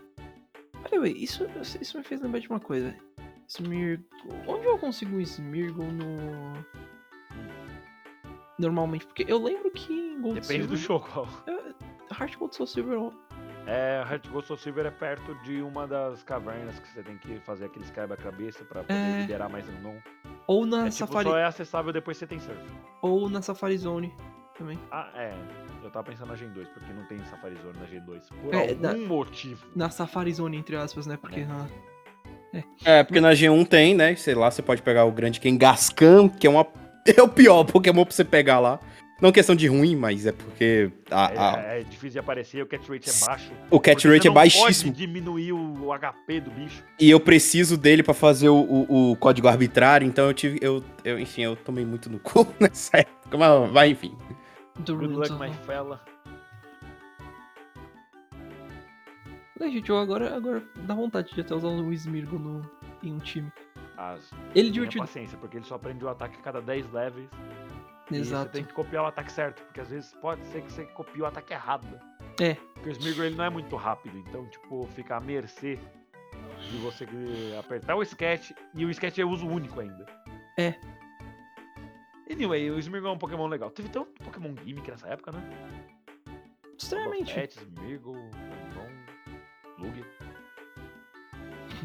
[0.86, 1.46] Anyway, isso,
[1.82, 2.94] isso me fez lembrar de uma coisa.
[3.48, 4.06] Smeargle.
[4.48, 6.66] Onde eu consigo um Smeargle no.
[8.60, 9.06] Normalmente?
[9.08, 11.08] Porque eu lembro que em Gold Depende do Silver.
[11.16, 11.28] jogo.
[12.20, 13.12] Heart Gold Soul Silver.
[13.66, 17.40] É, Heart Gold Soul Silver é perto de uma das cavernas que você tem que
[17.42, 19.22] fazer aqueles quebra-cabeça pra poder É.
[19.22, 19.98] liberar mais um.
[20.48, 21.30] Ou na É, tipo, Safari.
[21.30, 22.60] só é acessável depois que você tem surf.
[23.02, 24.14] Ou na Safari Zone
[24.58, 24.78] também.
[24.92, 25.34] Ah, é.
[25.84, 28.28] Eu tava pensando na Gen 2, porque não tem Safari Zone na Gen 2.
[28.30, 29.66] Por É, algum na- motivo.
[29.76, 31.18] Na Safari Zone, entre aspas, né?
[31.22, 31.46] Porque.
[31.50, 31.68] ah,
[32.84, 34.16] É, porque na G1 tem, né?
[34.16, 36.66] Sei lá, você pode pegar o grande Kangaskhan, que é uma.
[37.18, 38.80] É o pior Pokémon pra você pegar lá.
[39.22, 42.66] Não questão de ruim, mas é porque a- a- É, é difícil de aparecer, o
[42.66, 43.52] catch rate é baixo.
[43.70, 44.92] o catch rate você é não baixíssimo.
[44.94, 46.82] Pode diminuir o HP do bicho.
[46.98, 50.58] E eu preciso dele pra fazer o, o- o código arbitrário, então eu tive.
[50.62, 53.38] Eu, eu, enfim, eu tomei muito no cu nessa época.
[53.38, 54.16] Mas vai, enfim.
[54.78, 56.02] Good luck, my fella.
[59.60, 62.62] É, gente, eu agora, agora dá vontade de até usar o Smeargle no,
[63.04, 63.52] em um time.
[64.00, 65.04] As, Ele tenha divertido.
[65.04, 67.30] paciência, porque ele só aprende o ataque a cada 10 levels.
[68.10, 68.46] E Exato.
[68.46, 71.22] você tem que copiar o ataque certo, porque às vezes pode ser que você copie
[71.22, 72.00] o ataque errado.
[72.40, 72.54] É.
[72.74, 75.78] Porque o Smeargle ele não é muito rápido, então, tipo, fica à mercê
[76.72, 77.06] de você
[77.60, 80.06] apertar o sketch, e o sketch é uso único ainda.
[80.58, 80.76] É.
[82.32, 83.70] Anyway, o Smeargle é um Pokémon legal.
[83.70, 85.44] Teve tanto Pokémon gimmick nessa época, né?
[86.78, 87.34] Extremamente.
[87.34, 90.06] Pet, Smeargle, Anon, Lug.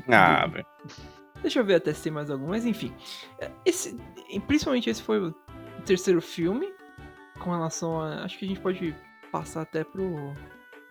[0.09, 0.67] Ah, velho.
[1.45, 2.91] Deixa eu ver até se tem mais algum, mas enfim.
[3.39, 3.95] É, Esse,
[4.47, 5.35] principalmente esse foi o
[5.85, 6.73] terceiro filme.
[7.39, 8.25] Com relação a.
[8.25, 8.95] Acho que a gente pode
[9.31, 10.33] passar até pro.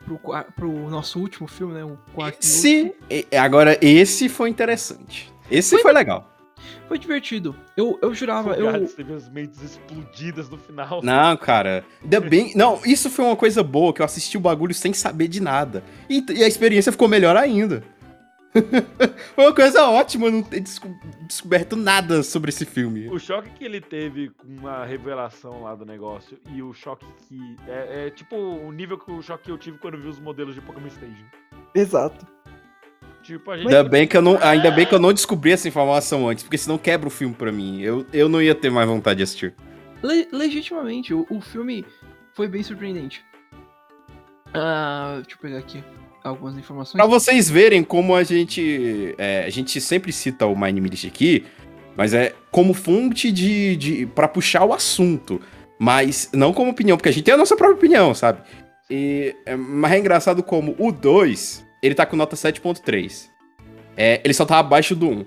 [0.05, 0.19] Pro,
[0.55, 1.83] pro nosso último filme, né?
[1.83, 2.35] O quarto.
[2.35, 5.33] e Esse, e- agora, esse foi interessante.
[5.49, 6.29] Esse foi legal.
[6.87, 7.55] Foi divertido.
[7.75, 8.87] Eu, eu jurava, O eu.
[8.87, 11.01] Teve as mentes explodidas no final.
[11.01, 11.83] Não, cara.
[12.03, 12.51] Ainda bem.
[12.55, 15.83] Não, isso foi uma coisa boa, que eu assisti o bagulho sem saber de nada.
[16.09, 17.83] E, e a experiência ficou melhor ainda.
[19.35, 20.87] foi uma coisa ótima não ter desco-
[21.27, 23.09] descoberto nada sobre esse filme.
[23.09, 27.55] O choque que ele teve com a revelação lá do negócio e o choque que.
[27.67, 30.19] É, é tipo o nível que o choque que eu tive quando eu vi os
[30.19, 31.25] modelos de Pokémon Stadium.
[31.73, 32.25] Exato.
[33.23, 33.67] Tipo, a gente.
[33.67, 36.57] Ainda bem, que eu não, ainda bem que eu não descobri essa informação antes, porque
[36.57, 37.81] senão quebra o filme pra mim.
[37.81, 39.55] Eu, eu não ia ter mais vontade de assistir.
[40.03, 41.85] Le- legitimamente, o, o filme
[42.33, 43.23] foi bem surpreendente.
[44.53, 45.83] Ah, deixa eu pegar aqui
[46.23, 46.93] algumas informações.
[46.93, 49.13] Pra vocês verem como a gente.
[49.17, 51.45] é, a gente sempre cita o Mind Military aqui,
[51.97, 53.75] mas é como fonte de.
[53.75, 55.41] de para puxar o assunto.
[55.79, 58.41] Mas não como opinião, porque a gente tem a nossa própria opinião, sabe?
[58.89, 63.27] E, é, mas é engraçado como o 2, ele tá com nota 7.3.
[63.97, 65.25] É, ele só tá abaixo do 1.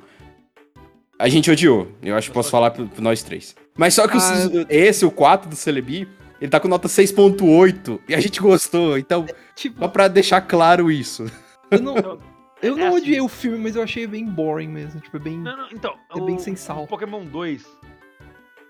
[1.19, 1.89] A gente odiou.
[2.03, 3.55] Eu acho que posso falar pro nós três.
[3.77, 4.67] Mas só que os- Ah.
[4.69, 6.07] esse, o 4 do Celebi,
[6.41, 8.01] ele tá com nota 6.8.
[8.09, 8.99] E a gente gostou.
[8.99, 11.25] Então, Tipo, só pra deixar claro isso.
[11.71, 11.97] eu não,
[12.63, 12.97] eu é não assim.
[12.97, 15.01] odiei o filme, mas eu achei bem boring mesmo.
[15.01, 15.39] Tipo, é bem.
[15.39, 15.95] Não, não, então.
[16.15, 16.85] É bem sem sal.
[16.85, 17.65] O Pokémon 2,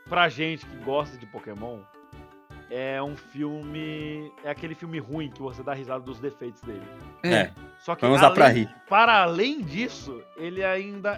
[0.08, 1.80] pra gente que gosta de Pokémon,
[2.70, 4.30] é um filme.
[4.44, 6.82] É aquele filme ruim que você dá risada dos defeitos dele.
[7.24, 7.50] É.
[7.80, 8.68] Só que Vamos lá pra rir.
[8.88, 11.16] para além disso, ele ainda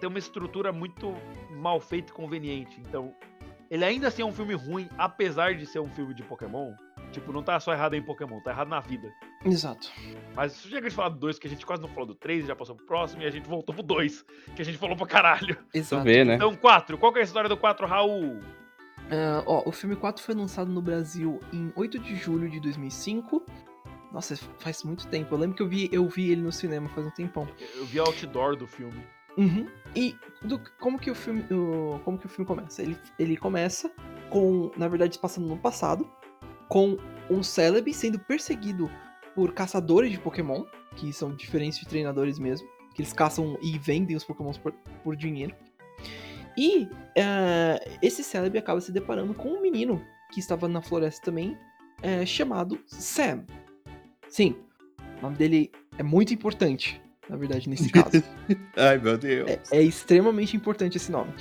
[0.00, 1.14] tem uma estrutura muito
[1.50, 2.80] mal feita e conveniente.
[2.80, 3.12] Então,
[3.70, 6.72] ele ainda assim é um filme ruim, apesar de ser um filme de Pokémon.
[7.12, 9.12] Tipo, não tá só errado em Pokémon, tá errado na vida.
[9.44, 9.90] Exato.
[10.34, 12.56] Mas chega de falar do 2, que a gente quase não falou do 3, já
[12.56, 15.56] passou pro próximo, e a gente voltou pro 2, que a gente falou pra caralho.
[15.72, 16.04] Exato.
[16.04, 16.34] vê, né?
[16.34, 18.40] Então, 4, qual que é a história do 4, Raul?
[19.10, 23.44] Ah, ó, o filme 4 foi lançado no Brasil em 8 de julho de 2005.
[24.12, 25.34] Nossa, faz muito tempo.
[25.34, 27.46] Eu lembro que eu vi, eu vi ele no cinema faz um tempão.
[27.76, 29.04] Eu vi outdoor do filme.
[29.36, 29.66] Uhum.
[29.94, 32.82] E do- como que o filme, o- como que o filme começa?
[32.82, 33.90] Ele, ele começa
[34.28, 36.08] com, na verdade, passando no passado,
[36.68, 36.96] com
[37.28, 38.90] um Celebi sendo perseguido
[39.34, 40.64] por caçadores de Pokémon,
[40.96, 44.72] que são diferentes de treinadores mesmo, que eles caçam e vendem os Pokémons por,
[45.02, 45.54] por dinheiro.
[46.56, 51.56] E eh, esse Celebi acaba se deparando com um menino que estava na floresta também,
[52.02, 53.44] eh, chamado Sam.
[54.28, 54.56] Sim,
[55.18, 58.22] o nome dele é muito importante, na verdade, nesse caso.
[58.76, 59.48] Ai, meu Deus.
[59.50, 61.32] É, é extremamente importante esse nome.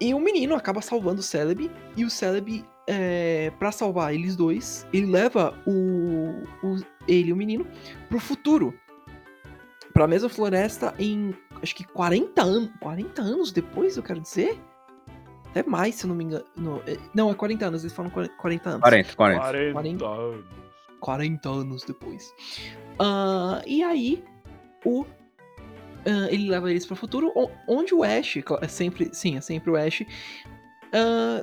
[0.00, 4.86] E o menino acaba salvando o Celebi, e o Celebi, é, para salvar eles dois,
[4.92, 6.76] ele leva o, o-
[7.06, 7.66] ele e o menino
[8.08, 8.72] pro futuro.
[9.92, 14.56] Pra mesma floresta em, acho que 40 anos, 40 anos depois, eu quero dizer?
[15.50, 16.44] Até mais, se eu não me engano.
[16.56, 18.80] Não, é, não, é 40 anos, eles falam 40 40 anos.
[18.82, 19.40] 40, 40.
[19.40, 20.06] 40, 40.
[20.06, 20.44] anos.
[21.00, 22.32] 40 anos depois.
[23.00, 24.22] Ah, e aí,
[24.84, 25.04] o,
[26.06, 27.32] ah, ele leva eles para o futuro,
[27.66, 30.02] onde o Ash, é sempre, sim, é sempre o Ash.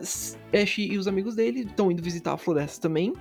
[0.01, 3.13] s- Ash e os amigos dele estão indo visitar a floresta também.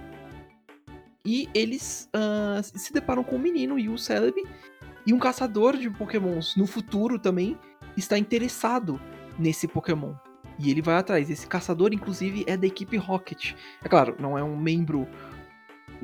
[1.26, 4.42] E eles ah, se deparam com o menino e o Celebi.
[5.06, 7.58] E um caçador de pokémons no futuro também
[7.96, 9.00] está interessado
[9.38, 10.14] nesse pokémon.
[10.58, 11.28] E ele vai atrás.
[11.28, 13.54] Esse caçador, inclusive, é da equipe Rocket.
[13.82, 15.33] É claro, não é um membro um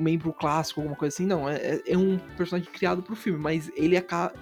[0.01, 1.47] membro clássico, alguma coisa assim, não.
[1.47, 4.33] É, é- é um personagem criado pro filme, mas ele aca-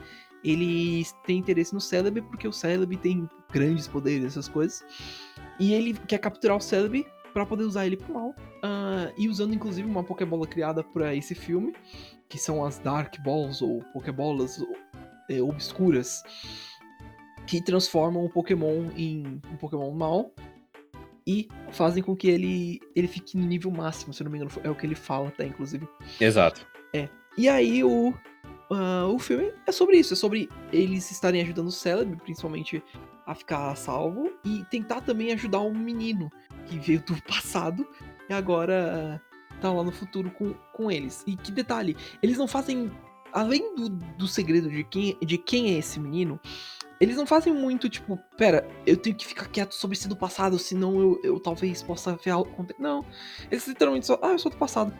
[0.43, 4.83] ele tem interesse no Celebi porque o Celebi tem grandes poderes, essas coisas.
[5.59, 8.35] E ele quer capturar o Celebi pra poder usar ele pro mal.
[8.63, 11.73] Ah, e usando inclusive uma Pokébola criada pra esse filme,
[12.27, 14.63] que são as Dark Balls ou Pokébolas
[15.29, 16.23] é, obscuras,
[17.45, 20.31] que transformam o Pokémon em um Pokémon mal
[21.29, 24.69] e fazem com que ele, ele fique no nível máximo, se não me engano, é
[24.69, 25.87] o que ele fala até, inclusive.
[26.19, 26.65] Exato.
[27.39, 28.13] E aí o,
[28.69, 32.83] ah, o filme é sobre isso, é sobre eles estarem ajudando o Celebi, principalmente,
[33.25, 36.29] a ficar salvo, e tentar também ajudar um menino
[36.65, 37.87] que veio do passado
[38.27, 39.21] e agora
[39.61, 41.23] tá lá no futuro com, com eles.
[41.25, 42.91] E que detalhe, eles não fazem.
[43.33, 46.39] Além do, do segredo de quem, de quem é esse menino,
[46.99, 50.59] eles não fazem muito, tipo, pera, eu tenho que ficar quieto sobre esse do passado,
[50.59, 52.49] senão eu, eu talvez possa ver algo.
[52.51, 53.05] aconte-" Não.
[53.49, 54.19] Eles literalmente só.
[54.21, 54.93] Ah, eu sou do passado.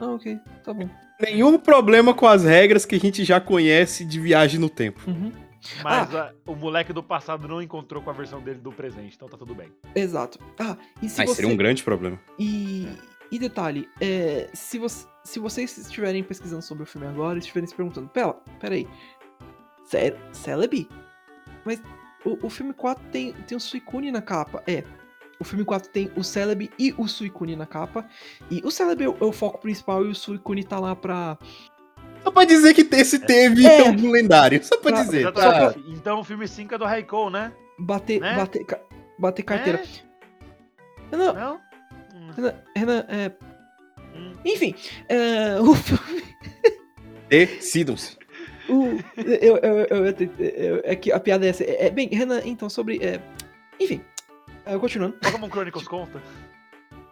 [0.00, 0.88] Ah, ok, tá bom.
[1.20, 5.00] Nenhum problema com as regras que a gente já conhece de viagem no tempo.
[5.06, 5.30] Uhum.
[5.82, 9.28] Mas a- o moleque do passado não encontrou com a versão dele do presente, então
[9.28, 9.70] tá tudo bem.
[9.94, 10.38] Exato.
[10.58, 11.36] Ah, e se Mas você.
[11.36, 12.20] seria um grande problema.
[12.38, 12.86] E,
[13.30, 17.66] e detalhe, é, se, você, se vocês estiverem pesquisando sobre o filme agora e estiverem
[17.68, 18.86] se perguntando, pera, peraí,
[19.84, 20.18] Sério?
[20.32, 20.88] Celebi?
[21.64, 21.82] Mas
[22.24, 24.62] o, o filme 4 tem, tem o Suicune na capa.
[24.66, 24.82] É.
[25.38, 28.06] O filme 4 tem o Celebi e o Suicune na capa.
[28.50, 31.36] E o Celebi é o, é o foco principal e o Suicune tá lá pra.
[32.22, 33.86] Só pra dizer que esse teve É.
[33.86, 34.64] algum lendário.
[34.64, 35.30] Só pra Pra- dizer.
[35.32, 35.74] Tá?
[35.88, 37.52] Então o filme 5 é do Raikou, né?
[37.78, 38.36] bater, Né?
[38.36, 38.64] bater,
[39.18, 39.82] bater carteira.
[41.10, 41.54] Renan, Não?
[41.56, 41.60] Hum,
[42.36, 43.32] Renan, Renan, é.
[44.16, 44.32] hum.
[44.44, 44.74] Enfim,
[45.08, 46.22] é, o filme.
[47.28, 48.16] Decidam-se.
[48.68, 51.64] o- eu, eu, eu, eu- eu- é que a piada é essa.
[51.64, 52.98] É, é, bem, Renan, então, sobre.
[53.02, 53.20] é,
[53.80, 54.00] enfim,
[54.66, 55.16] é, continuando.
[55.18, 56.22] Pokémon Chronicles conta?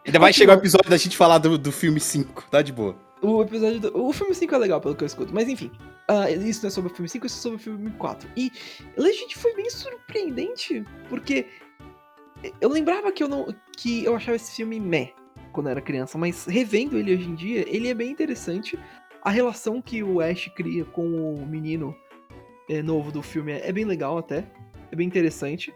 [0.05, 2.97] Ainda vai chegar o episódio da gente falar do, do filme 5, tá de boa.
[3.23, 4.05] O episódio do.
[4.05, 5.33] O filme 5 é legal, pelo que eu escuto.
[5.33, 5.70] Mas enfim.
[6.09, 8.29] ah, isso não é sobre o filme 5, isso é sobre o filme 4.
[8.37, 8.51] E
[8.97, 11.47] Legend foi bem surpreendente, porque
[12.61, 13.55] eu lembrava que eu não.
[13.76, 15.12] que eu achava esse filme meh
[15.53, 18.78] quando eu era criança, mas revendo ele hoje em dia, ele é bem interessante.
[19.22, 21.95] A relação que o Ash cria com o menino
[22.68, 24.45] é, novo do filme é, é bem legal até.
[24.90, 25.72] É bem interessante.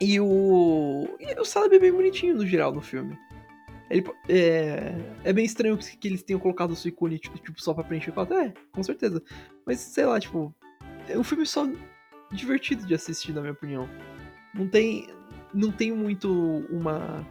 [0.00, 1.08] E o.
[1.20, 3.18] E o Celebi é bem bonitinho no geral no filme.
[3.88, 7.72] Ele, é, é bem estranho que, que eles tenham colocado o Suicune, tipo, tipo, só
[7.72, 8.34] pra preencher o.
[8.34, 9.22] É, com certeza.
[9.64, 10.54] Mas, sei lá, tipo,
[11.08, 11.68] é um filme só
[12.32, 13.88] divertido de assistir, na minha opinião.
[14.52, 15.06] Não tem,
[15.56, 16.30] não tem muito
[16.70, 17.24] uma...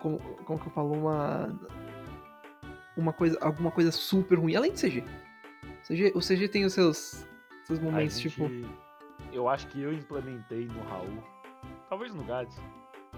[0.00, 0.92] Como, como que eu falo?
[0.92, 1.54] Uma...
[2.96, 5.04] Uma coisa, alguma coisa super ruim, além de CG.
[5.86, 7.26] CG o CG tem os seus,
[7.64, 8.48] seus momentos, gente- tipo...
[9.32, 11.22] Eu acho que eu implementei no Raul,
[11.88, 12.56] talvez no Gads,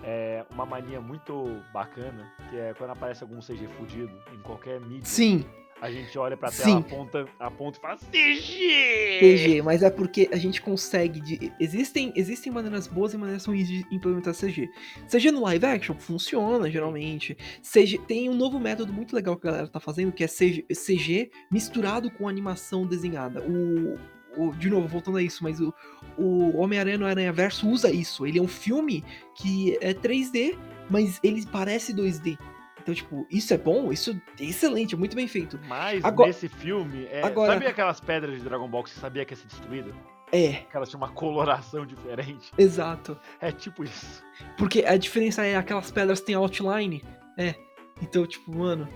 [0.03, 5.05] é uma mania muito bacana, que é quando aparece algum CG fudido em qualquer mídia,
[5.05, 5.45] Sim,
[5.81, 6.62] a gente olha pra Sim.
[6.64, 9.18] tela, aponta, aponta e fala CG!
[9.20, 11.20] CG, mas é porque a gente consegue.
[11.20, 14.68] De, existem, existem maneiras boas e maneiras ruins de implementar CG.
[15.09, 17.37] CG no live action funciona geralmente.
[17.62, 20.64] CG, tem um novo método muito legal que a galera tá fazendo, que é CG,
[20.74, 23.43] CG misturado com animação desenhada.
[23.43, 23.99] O,
[24.37, 25.72] o- de novo, voltando a isso, mas o,
[26.18, 28.27] o Homem-Aranha no Aranha Verso usa isso.
[28.27, 29.05] Ele é um filme
[29.35, 30.57] que é 3D,
[30.91, 32.39] mas ele parece 2D.
[32.87, 35.59] Então, tipo, isso é bom, isso é excelente, é muito bem feito.
[35.66, 39.24] Mas Agora- nesse filme, é, Agora- sabe aquelas pedras de Dragon Ball que você sabia
[39.24, 39.93] que ia ser destruída?
[40.30, 42.53] É, Que elas tinham uma coloração diferente?
[42.57, 43.18] exato.
[43.41, 44.22] É tipo isso.
[44.57, 47.03] Porque a diferença é aquelas pedras têm outline.
[47.37, 47.57] É.
[48.01, 48.89] Então, tipo, mano.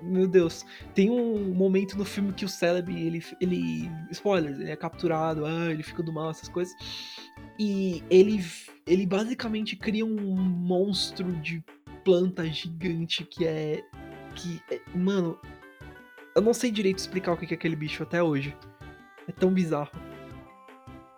[0.00, 0.64] Meu Deus.
[0.94, 3.24] Tem um momento no filme que o Celebi, ele.
[3.40, 6.72] ele spoilers, ele é capturado, ah, ele fica do mal, essas coisas.
[7.58, 8.44] E ele.
[8.86, 11.60] Ele basicamente cria um monstro de
[12.06, 13.82] planta gigante que é.
[14.36, 14.62] Que.
[14.70, 15.36] é- mano.
[16.36, 18.56] Eu não sei direito explicar o que é aquele bicho até hoje.
[19.26, 19.90] É tão bizarro.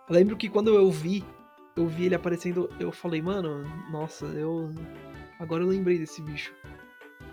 [0.07, 1.23] Eu lembro que quando eu vi
[1.79, 4.69] eu vi ele aparecendo, eu falei, mano, nossa, eu.
[5.39, 6.53] Agora eu lembrei desse bicho.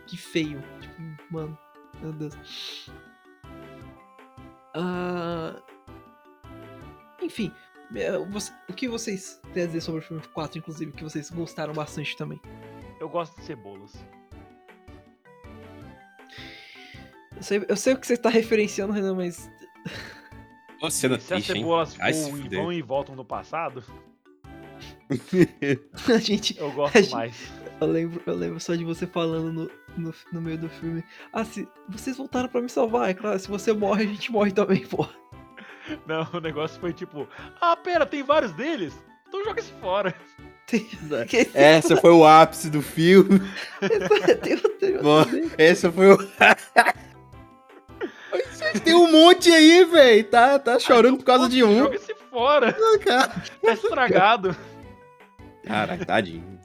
[0.07, 0.63] Que feio.
[0.81, 1.59] Tipo, mano,
[2.01, 2.89] meu Deus.
[4.73, 5.61] Ah.
[7.21, 7.53] Enfim,
[7.95, 11.75] é, o que vocês têm a dizer sobre o filme 4, inclusive, que vocês gostaram
[11.75, 12.41] bastante também?
[13.01, 13.93] Eu gosto de cebolas.
[17.37, 19.51] Eu sei, eu sei o que você tá referenciando, Renan, mas.
[20.81, 23.83] Ô, cena se as triste, cebolas Ai, se voam e vão e voltam no passado,
[26.15, 26.59] a gente.
[26.59, 27.53] eu A gosto gente- mais.
[27.79, 31.05] Eu lembro, eu lembro só de você falando no, no, no meio do filme.
[31.31, 34.51] Ah, se vocês voltaram pra me salvar, é claro, se você morre, a gente morre
[34.51, 35.07] também, pô.
[36.07, 37.29] Não, o negócio foi tipo,
[37.61, 38.95] ah, pera, tem vários deles?
[39.29, 40.15] Então joga esse fora.
[40.67, 40.89] Tem,
[41.55, 43.41] Essa foi o ápice do filme.
[44.43, 45.25] tem, tem, Bom,
[45.57, 46.19] Essa foi o.
[48.85, 50.25] Tem um monte aí, velho.
[50.25, 51.79] Tá, tá chorando por causa de um.
[51.79, 52.73] Joga esse fora.
[53.05, 53.29] Cara,
[53.63, 54.57] Tá estragado.
[55.65, 56.59] Caraca, tadinho.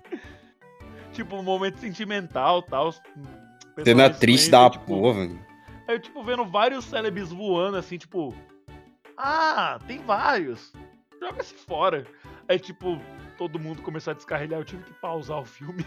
[1.13, 2.93] tipo, um momento sentimental tal.
[3.83, 5.39] Cena triste da tipo, porra, velho.
[5.87, 8.33] Aí eu, tipo, vendo vários célebres voando, assim, tipo...
[9.17, 10.73] Ah, tem vários.
[11.19, 12.05] Joga esse fora.
[12.49, 12.99] Aí, tipo,
[13.41, 14.59] todo mundo começou a descarrilhar.
[14.59, 15.83] Eu tive que pausar o filme.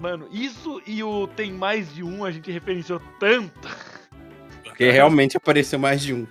[0.00, 3.68] Mano, isso e o Tem Mais de Um a gente referenciou tanto.
[4.64, 6.26] Porque realmente apareceu mais de um.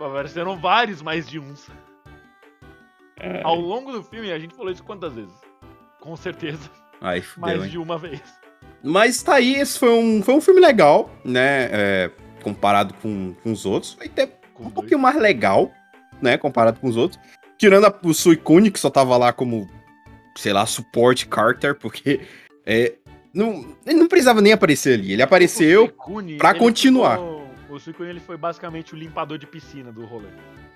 [0.00, 1.70] Apareceram vários mais de uns.
[3.20, 3.42] É.
[3.44, 5.34] Ao longo do filme, a gente falou isso quantas vezes?
[6.00, 6.68] Com certeza,
[7.00, 7.70] Aí fudeu, mais hein?
[7.70, 8.20] de uma vez.
[8.82, 11.68] Mas tá aí, esse foi um, foi um filme legal, né?
[11.70, 12.10] é,
[12.42, 13.92] comparado com, com os outros.
[13.92, 14.74] Foi até Com um dois.
[14.74, 15.72] pouquinho mais legal,
[16.20, 16.36] né?
[16.36, 17.20] Comparado com os outros.
[17.56, 19.68] Tirando a, o Suicune, que só tava lá como,
[20.36, 22.20] sei lá, suporte Carter, porque
[22.64, 22.94] é,
[23.34, 25.12] não, ele não precisava nem aparecer ali.
[25.12, 25.82] Ele apareceu.
[25.84, 27.16] O Suicune, pra ele continuar.
[27.18, 30.28] ficou- o Suicune ele foi basicamente o limpador de piscina do rolê.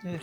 [0.04, 0.18] É.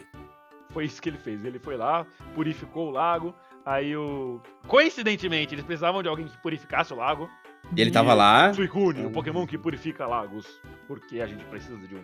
[0.71, 1.43] Foi isso que ele fez.
[1.43, 2.05] Ele foi lá,
[2.35, 3.33] purificou o lago.
[3.65, 4.41] Aí o.
[4.67, 7.29] Coincidentemente, eles precisavam de alguém que purificasse o lago.
[7.75, 8.53] E ele tava lá.
[8.53, 10.45] Suicune, o Pokémon que purifica lagos.
[10.87, 12.03] porque a gente precisa de um.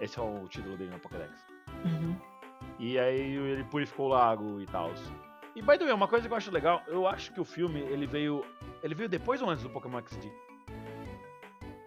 [0.00, 1.32] Esse é o título dele na Pokédex.
[1.84, 2.16] Uhum.
[2.78, 4.92] E aí ele purificou o lago e tal.
[5.54, 7.80] E by the way, uma coisa que eu acho legal, eu acho que o filme
[7.80, 8.44] ele veio.
[8.82, 10.30] Ele veio depois ou antes do Pokémon XD?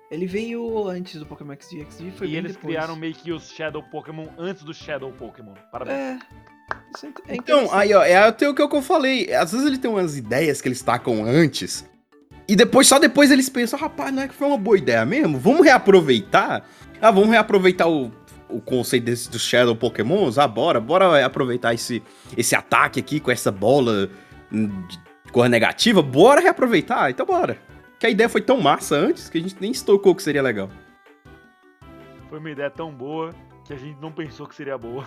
[0.10, 1.86] Ele veio antes do Pokémon XD.
[1.86, 2.74] XD foi e bem eles depois.
[2.74, 5.54] criaram meio que os Shadow Pokémon antes do Shadow Pokémon.
[5.72, 5.98] Parabéns.
[5.98, 6.20] É.
[6.96, 9.32] Isso é, é Então, aí, ó, é até o que eu falei.
[9.32, 11.88] Às vezes ele tem umas ideias que eles tacam antes.
[12.48, 15.38] E depois, só depois eles pensam, rapaz, não é que foi uma boa ideia mesmo?
[15.38, 16.66] Vamos reaproveitar?
[17.02, 18.12] Ah, vamos reaproveitar o,
[18.50, 20.38] o conceito desse, dos Shadow Pokémons?
[20.38, 22.04] Ah, bora, bora aproveitar esse,
[22.36, 24.10] esse ataque aqui com essa bola
[24.52, 25.00] hum, de
[25.32, 26.02] cor negativa.
[26.02, 27.58] Bora reaproveitar, então bora.
[28.00, 30.42] Que a ideia foi tão massa antes que a gente nem se tocou que seria
[30.42, 30.70] legal.
[32.30, 33.34] Foi uma ideia tão boa
[33.66, 35.06] que a gente não pensou que seria boa.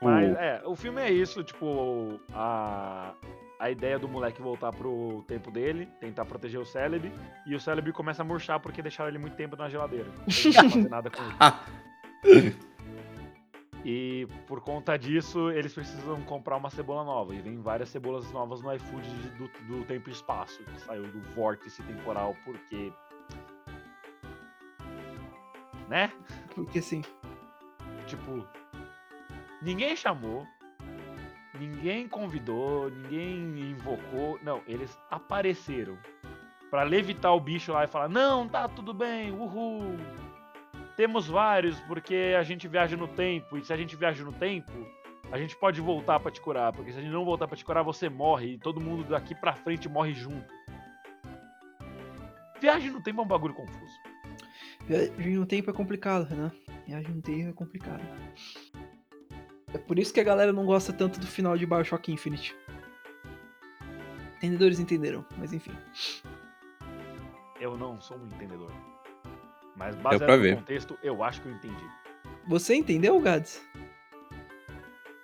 [0.00, 3.12] Mas é, o filme é isso, tipo, a,
[3.58, 7.12] a ideia do moleque voltar pro tempo dele, tentar proteger o Celebi,
[7.46, 10.08] e o Celebi começa a murchar porque deixaram ele muito tempo na geladeira.
[10.26, 12.56] Ele não fazer nada com ele.
[13.88, 17.32] E por conta disso, eles precisam comprar uma cebola nova.
[17.32, 21.20] E vem várias cebolas novas no iFood do, do tempo e espaço, que saiu do
[21.36, 22.92] vórtice temporal, porque.
[25.88, 26.10] Né?
[26.52, 27.00] Porque assim.
[28.08, 28.44] Tipo,
[29.62, 30.44] ninguém chamou,
[31.58, 34.38] ninguém convidou, ninguém invocou.
[34.42, 35.98] Não, eles apareceram
[36.70, 39.96] pra levitar o bicho lá e falar: Não, tá tudo bem, uhul.
[40.96, 44.72] Temos vários, porque a gente viaja no tempo, e se a gente viaja no tempo,
[45.30, 47.64] a gente pode voltar pra te curar, porque se a gente não voltar pra te
[47.64, 50.54] curar, você morre, e todo mundo daqui pra frente morre junto.
[52.60, 53.94] Viagem no tempo é um bagulho confuso.
[54.86, 56.50] Viagem no tempo é complicado, Renan.
[56.86, 58.02] Viagem no tempo é complicado.
[59.72, 62.56] É por isso que a galera não gosta tanto do final de Bioshock Infinite.
[64.36, 65.72] Entendedores entenderam, mas enfim.
[67.60, 68.70] Eu não sou um entendedor.
[69.76, 70.52] Mas baseado ver.
[70.52, 71.84] no contexto, eu acho que eu entendi.
[72.46, 73.62] Você entendeu, Gads?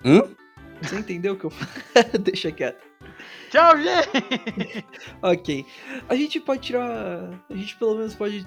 [0.04, 0.34] Hum?
[0.82, 1.52] Você entendeu o que eu
[2.20, 2.84] Deixa quieto.
[3.50, 4.84] Tchau, gente!
[5.22, 5.64] Ok.
[6.08, 7.44] A gente pode tirar.
[7.48, 8.44] A gente pelo menos pode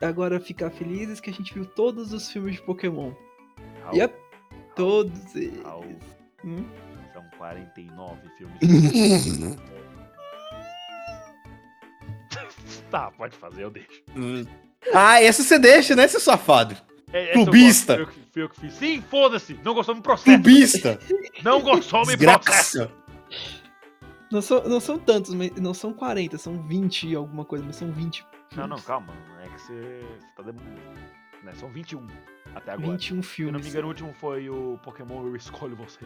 [0.00, 3.12] agora ficar felizes que a gente viu todos os filmes de Pokémon.
[3.82, 4.21] Raul, Yep.
[4.74, 5.62] Todos eles.
[5.62, 5.96] Raul,
[6.44, 6.64] Hum?
[7.12, 8.56] são 49 filmes.
[12.90, 14.02] tá, pode fazer, eu deixo.
[14.94, 16.76] ah, essa você deixa, né, seu safado?
[17.12, 17.94] É, eu Clubista.
[17.96, 18.72] eu, que- fui eu que fiz.
[18.74, 19.58] Sim, foda-se!
[19.62, 20.24] Não gostou, me processa!
[20.30, 20.98] Clubista!
[21.44, 22.90] Não gostou, me processa!
[24.30, 27.76] Não são, não são tantos, mas não são 40, são 20 e alguma coisa, mas
[27.76, 28.24] são 20.
[28.56, 29.12] Não, não, calma.
[29.44, 29.74] É que você,
[30.18, 30.80] você tá demorando.
[31.42, 32.06] Né, são 21
[32.54, 32.92] até agora.
[32.92, 33.66] 21 Se eu não me filmes.
[33.68, 36.00] engano, o último foi o Pokémon Eu Escolho Você.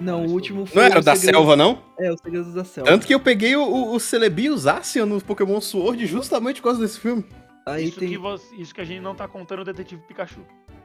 [0.00, 0.76] Não, o último foi.
[0.76, 1.82] Não era o da Segredos- selva, não?
[1.98, 2.90] É, os Segredos da Selva.
[2.90, 6.80] Tanto que eu peguei o, o, o Celebius Zacian no Pokémon Sword justamente por causa
[6.80, 7.24] desse filme.
[7.66, 8.08] Aí Isso, tem.
[8.10, 10.40] que você- isso que a gente não tá contando o Detetive Pikachu.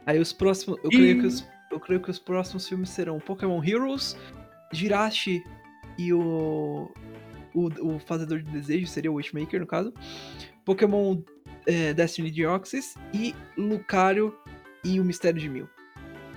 [0.05, 0.77] Aí os próximos.
[0.83, 0.95] Eu Ih.
[0.97, 4.15] creio, que os, eu creio que os próximos filmes serão Pokémon Heroes,
[4.73, 5.43] Jirachi
[5.97, 6.91] e o.
[7.51, 9.91] O, o Fazedor de Desejos, seria o Witchmaker no caso.
[10.63, 11.17] Pokémon
[11.65, 14.35] é, Destiny Deoxys e Lucario
[14.84, 15.69] e o Mistério de Mil.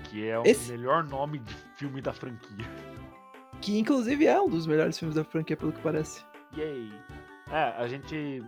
[0.05, 2.66] Que é o Esse- melhor nome de filme da franquia.
[3.61, 6.24] Que inclusive é um dos melhores filmes da franquia, pelo que parece.
[6.57, 6.93] Yay!
[7.51, 8.43] É, a gente.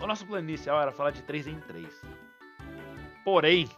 [0.00, 1.86] O nosso plano inicial era falar de 3 em 3.
[3.24, 3.68] Porém,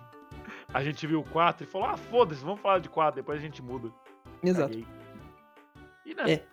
[0.73, 3.63] a gente viu 4 e falou: ah, foda-se, vamos falar de 4, depois a gente
[3.63, 3.91] muda.
[4.43, 4.69] Exato.
[4.71, 4.87] Caguei.
[6.05, 6.33] E né?
[6.35, 6.45] É.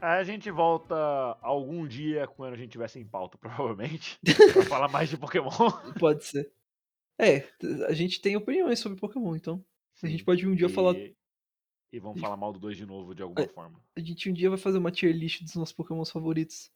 [0.00, 0.96] A gente volta
[1.42, 4.18] algum dia quando a gente tiver sem pauta, provavelmente.
[4.52, 5.50] pra falar mais de Pokémon.
[5.98, 6.50] Pode ser.
[7.20, 7.48] É,
[7.86, 9.64] a gente tem opiniões sobre Pokémon, então.
[10.02, 10.72] A gente pode um dia e...
[10.72, 10.94] falar.
[11.92, 13.48] E vamos falar mal do 2 de novo de alguma É.
[13.48, 13.80] forma.
[13.96, 16.70] A gente um dia vai fazer uma tier list dos nossos Pokémons favoritos.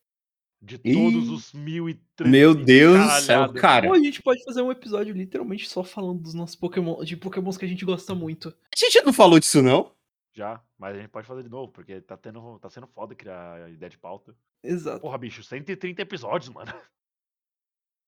[0.61, 3.89] De todos os mil e tre- Meu e Deus do céu, cara.
[3.89, 7.57] Ou a gente pode fazer um episódio literalmente só falando dos nossos Pokémon, de Pokémons
[7.59, 8.49] que a gente gosta muito.
[8.49, 9.95] A gente não falou disso, não?
[10.33, 13.65] Já, mas a gente pode fazer de novo, porque tá, tendo, tá sendo foda criar
[13.65, 14.35] a ideia de pauta.
[14.63, 15.01] Exato.
[15.01, 16.73] Porra, bicho, 130 episódios, mano.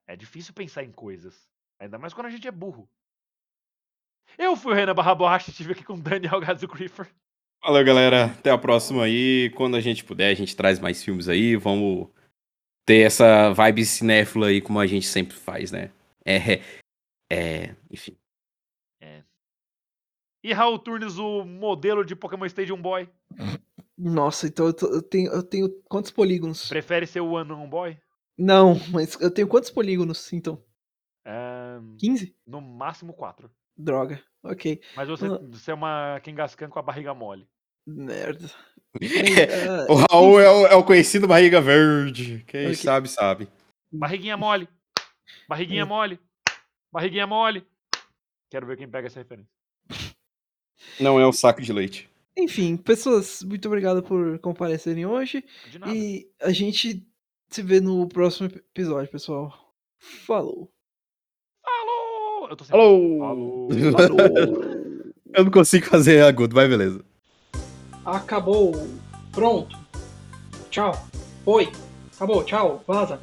[0.09, 1.49] É difícil pensar em coisas.
[1.79, 2.89] Ainda mais quando a gente é burro.
[4.39, 7.09] Eu fui o Renan Barra Borracha, estive aqui com o Daniel Gadzo Griffer.
[7.63, 8.27] Valeu, galera.
[8.27, 9.51] Até a próxima aí.
[9.57, 11.57] Quando a gente puder, a gente traz mais filmes aí.
[11.57, 12.09] Vamos
[12.87, 15.91] ter essa vibe cinéfila aí, como a gente sempre faz, né?
[16.25, 16.61] É.
[17.33, 17.75] É.
[17.91, 18.17] Enfim.
[20.45, 23.09] E Raul Turnes, o modelo de Pokémon Stadium Boy.
[23.99, 26.69] Nossa, então eu, tô- eu tenho, eu tenho quantos polígonos?
[26.69, 27.99] Prefere ser o Unknown Boy?
[28.39, 30.63] Não, mas eu tenho quantos polígonos, então?
[31.29, 32.35] É, 15?
[32.47, 33.51] no máximo 4.
[33.77, 34.23] Droga.
[34.45, 34.81] Ok.
[34.95, 37.49] Mas você, você é uma Kangaskhan com a barriga mole.
[37.87, 38.49] Merda.
[38.99, 39.11] Mas,
[39.69, 42.45] ah, O Raul é o, é o conhecido barriga verde.
[42.47, 42.75] Quem Ok.
[42.77, 43.49] sabe, sabe.
[43.93, 44.69] Barriguinha mole.
[45.49, 45.85] Barriguinha É.
[45.85, 46.19] mole.
[46.93, 47.67] Barriguinha mole.
[48.51, 49.51] Quero ver quem pega essa referência.
[51.01, 52.09] Não é um saco de leite.
[52.37, 55.45] Enfim, pessoas, muito obrigado por comparecerem hoje.
[55.71, 55.93] De nada.
[55.95, 57.07] E a gente
[57.51, 59.75] se vê no próximo episódio, pessoal.
[59.99, 60.73] Falou.
[62.47, 62.51] Falou!
[62.51, 63.69] Eu tô sem Alô!
[63.93, 64.77] Falou.
[65.35, 67.01] Eu não consigo fazer agudo, mas beleza.
[68.05, 68.89] Acabou.
[69.33, 69.77] Pronto.
[70.71, 71.07] Tchau.
[71.45, 71.69] Oi.
[72.15, 72.45] Acabou.
[72.45, 72.83] Tchau.
[72.87, 73.21] Vaza.